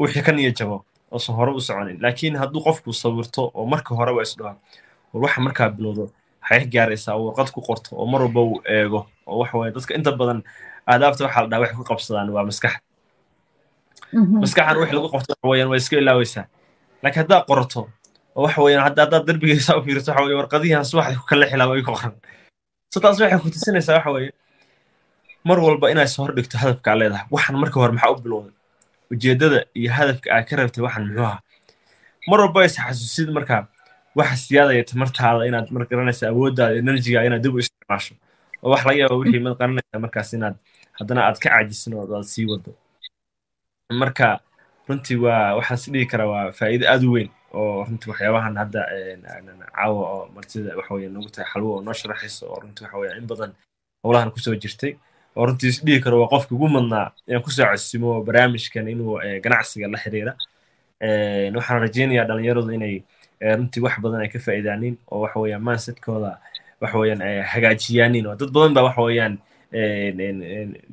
wixii 0.00 0.22
ka 0.26 0.32
niya 0.32 0.50
jabo 0.58 0.84
oosan 1.12 1.34
hore 1.36 1.50
u 1.58 1.60
soconin 1.60 1.96
laakiin 2.02 2.36
hadduu 2.40 2.60
qofku 2.66 2.92
sawirto 2.92 3.42
oo 3.54 3.66
marka 3.66 3.94
horeba 3.98 4.22
isdhaho 4.22 4.54
war 5.12 5.22
waxa 5.24 5.40
markaa 5.40 5.68
bilowdo 5.76 6.04
waxay 6.42 6.66
gaaraysaa 6.74 7.16
warqad 7.24 7.48
ku 7.54 7.60
qorto 7.68 7.90
oo 8.00 8.06
mar 8.12 8.20
walba 8.24 8.40
uu 8.40 8.58
eego 8.76 9.00
oo 9.26 9.38
waxa 9.42 9.58
weye 9.58 9.72
dadka 9.76 9.92
inta 9.98 10.10
badan 10.20 10.40
aadaabta 10.90 11.24
waxaa 11.26 11.42
la 11.42 11.48
dhaha 11.50 11.60
waxay 11.62 11.76
ku 11.80 11.84
qabsadaan 11.90 12.28
waa 12.34 12.44
maskax. 12.50 12.74
Maskaxan 14.42 14.76
wixii 14.80 14.96
lagu 14.98 15.08
qabto 15.14 15.32
waxa 15.50 15.66
waa 15.70 15.76
iska 15.82 15.96
ilaaweysaa. 16.02 16.44
Laakiin 17.02 17.20
haddaad 17.22 17.44
qorato 17.50 17.80
oo 18.36 18.42
waxa 18.44 18.60
weeyaan 18.64 18.84
hadda 18.88 19.00
haddaad 19.04 19.24
darbigiisa 19.28 19.76
u 19.78 19.82
fiiriso 19.84 20.10
waxa 20.12 20.24
weye 20.26 20.36
warqadihian 20.40 20.84
subaxdii 20.90 21.18
ku 21.20 21.26
kala 21.30 21.46
xilaa 21.50 21.68
way 21.70 21.82
ku 21.86 21.92
qoran. 21.96 22.14
So 22.92 23.00
taas 23.00 23.20
waxay 23.20 23.38
ku 23.44 23.48
tusinaysaa 23.54 23.96
waxa 23.98 24.10
weeye 24.16 24.32
mar 25.48 25.58
walba 25.66 25.86
inaad 25.92 26.08
soo 26.14 26.22
hordhigto 26.26 26.56
hadafkaa 26.62 26.94
leedahay. 27.00 27.26
Waxaan 27.34 27.56
marka 27.62 27.76
hore 27.80 27.92
maxaa 27.96 28.12
u 28.14 28.16
bilowday? 28.24 28.52
Ujeeddada 29.12 29.58
iyo 29.78 29.90
hadafka 29.98 30.26
aad 30.34 30.44
ka 30.48 30.56
rabtay 30.56 30.82
waxaan 30.86 31.04
muxuu 31.06 31.24
ahaa? 31.24 31.40
Mar 32.30 32.38
walba 32.40 32.64
is 32.66 32.74
xasuusid 32.78 33.28
markaa 33.36 33.62
waxa 34.18 34.36
siyaadaya 34.36 34.84
tamartaada 34.90 35.46
inaad 35.50 35.66
mar 35.74 35.82
garanaysa 35.90 36.24
awooddaada 36.32 36.74
enerjiga 36.82 37.24
inaad 37.28 37.42
dib 37.44 37.54
u 37.54 37.58
isticmaasho. 37.62 38.14
Oo 38.62 38.70
wax 38.72 38.82
laga 38.86 38.98
yaaba 39.02 39.16
wixii 39.20 39.42
mad 39.46 39.54
qaranaysa 39.60 39.98
markaas 40.04 40.30
inaad 40.38 40.56
haddana 40.98 41.20
aad 41.26 41.38
ka 41.42 41.48
caajisin 41.50 41.94
oo 41.94 42.04
aad 42.16 42.26
sii 42.32 42.46
wado. 42.50 42.70
Marka 44.02 44.26
runtii 44.88 45.16
waa 45.24 45.54
waxaan 45.58 45.96
is 46.00 46.08
karaa 46.10 46.26
waa 46.32 46.44
faa'iido 46.58 46.84
aad 46.92 47.02
u 47.08 47.12
weyn 47.16 47.30
oo 47.58 47.84
runtii 47.86 48.10
waxyaabahan 48.12 48.54
hadda 48.62 48.80
caawa 49.76 50.02
oo 50.14 50.24
martida 50.34 50.76
waxa 50.78 50.94
weeye 50.94 51.08
nagu 51.08 51.30
tahay 51.34 51.48
xalwo 51.52 51.70
oo 51.76 51.82
noo 51.86 51.94
sharaxayso 52.00 52.44
oo 52.52 52.60
runtii 52.62 52.84
waxa 52.84 52.98
weeye 52.98 53.16
in 53.20 53.26
badan 53.30 53.52
howlahan 54.04 54.30
ku 54.34 54.38
soo 54.44 54.54
jirtay. 54.62 54.92
Oo 55.36 55.46
runtii 55.46 55.68
is 55.72 55.78
karo 56.04 56.16
waa 56.22 56.28
qofka 56.32 56.54
ugu 56.54 56.68
madnaa 56.68 57.06
inaan 57.28 57.42
ku 57.46 57.50
soo 57.50 57.66
cosimo 57.70 58.22
barnaamijkan 58.26 58.88
inuu 58.88 59.18
ganacsiga 59.44 59.86
la 59.88 59.98
xiriira. 60.02 60.32
Waxaan 61.56 61.80
rajaynayaa 61.86 62.26
dhalinyaradu 62.28 62.70
inay 62.76 63.02
runtii 63.40 63.82
wax 63.84 63.94
badan 64.04 64.20
ay 64.24 64.28
ka 64.28 64.38
faa'iidaanin 64.46 64.96
oo 65.10 65.20
waxa 65.24 65.40
weeyaan 65.42 65.62
mindsetkooda 65.68 66.30
waxa 66.80 66.98
weeyaan 66.98 67.22
hagaajiyaanin 67.52 68.26
oo 68.26 68.34
dad 68.40 68.50
badan 68.56 68.74
baa 68.76 68.84
waxa 68.88 69.02
weeyaan 69.08 69.34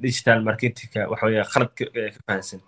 digital 0.05 0.39
marketingka 0.47 1.07
waxa 1.11 1.25
weeyaan 1.27 1.49
khalad 1.53 1.69
ka 1.77 1.85
fahansan 2.27 2.59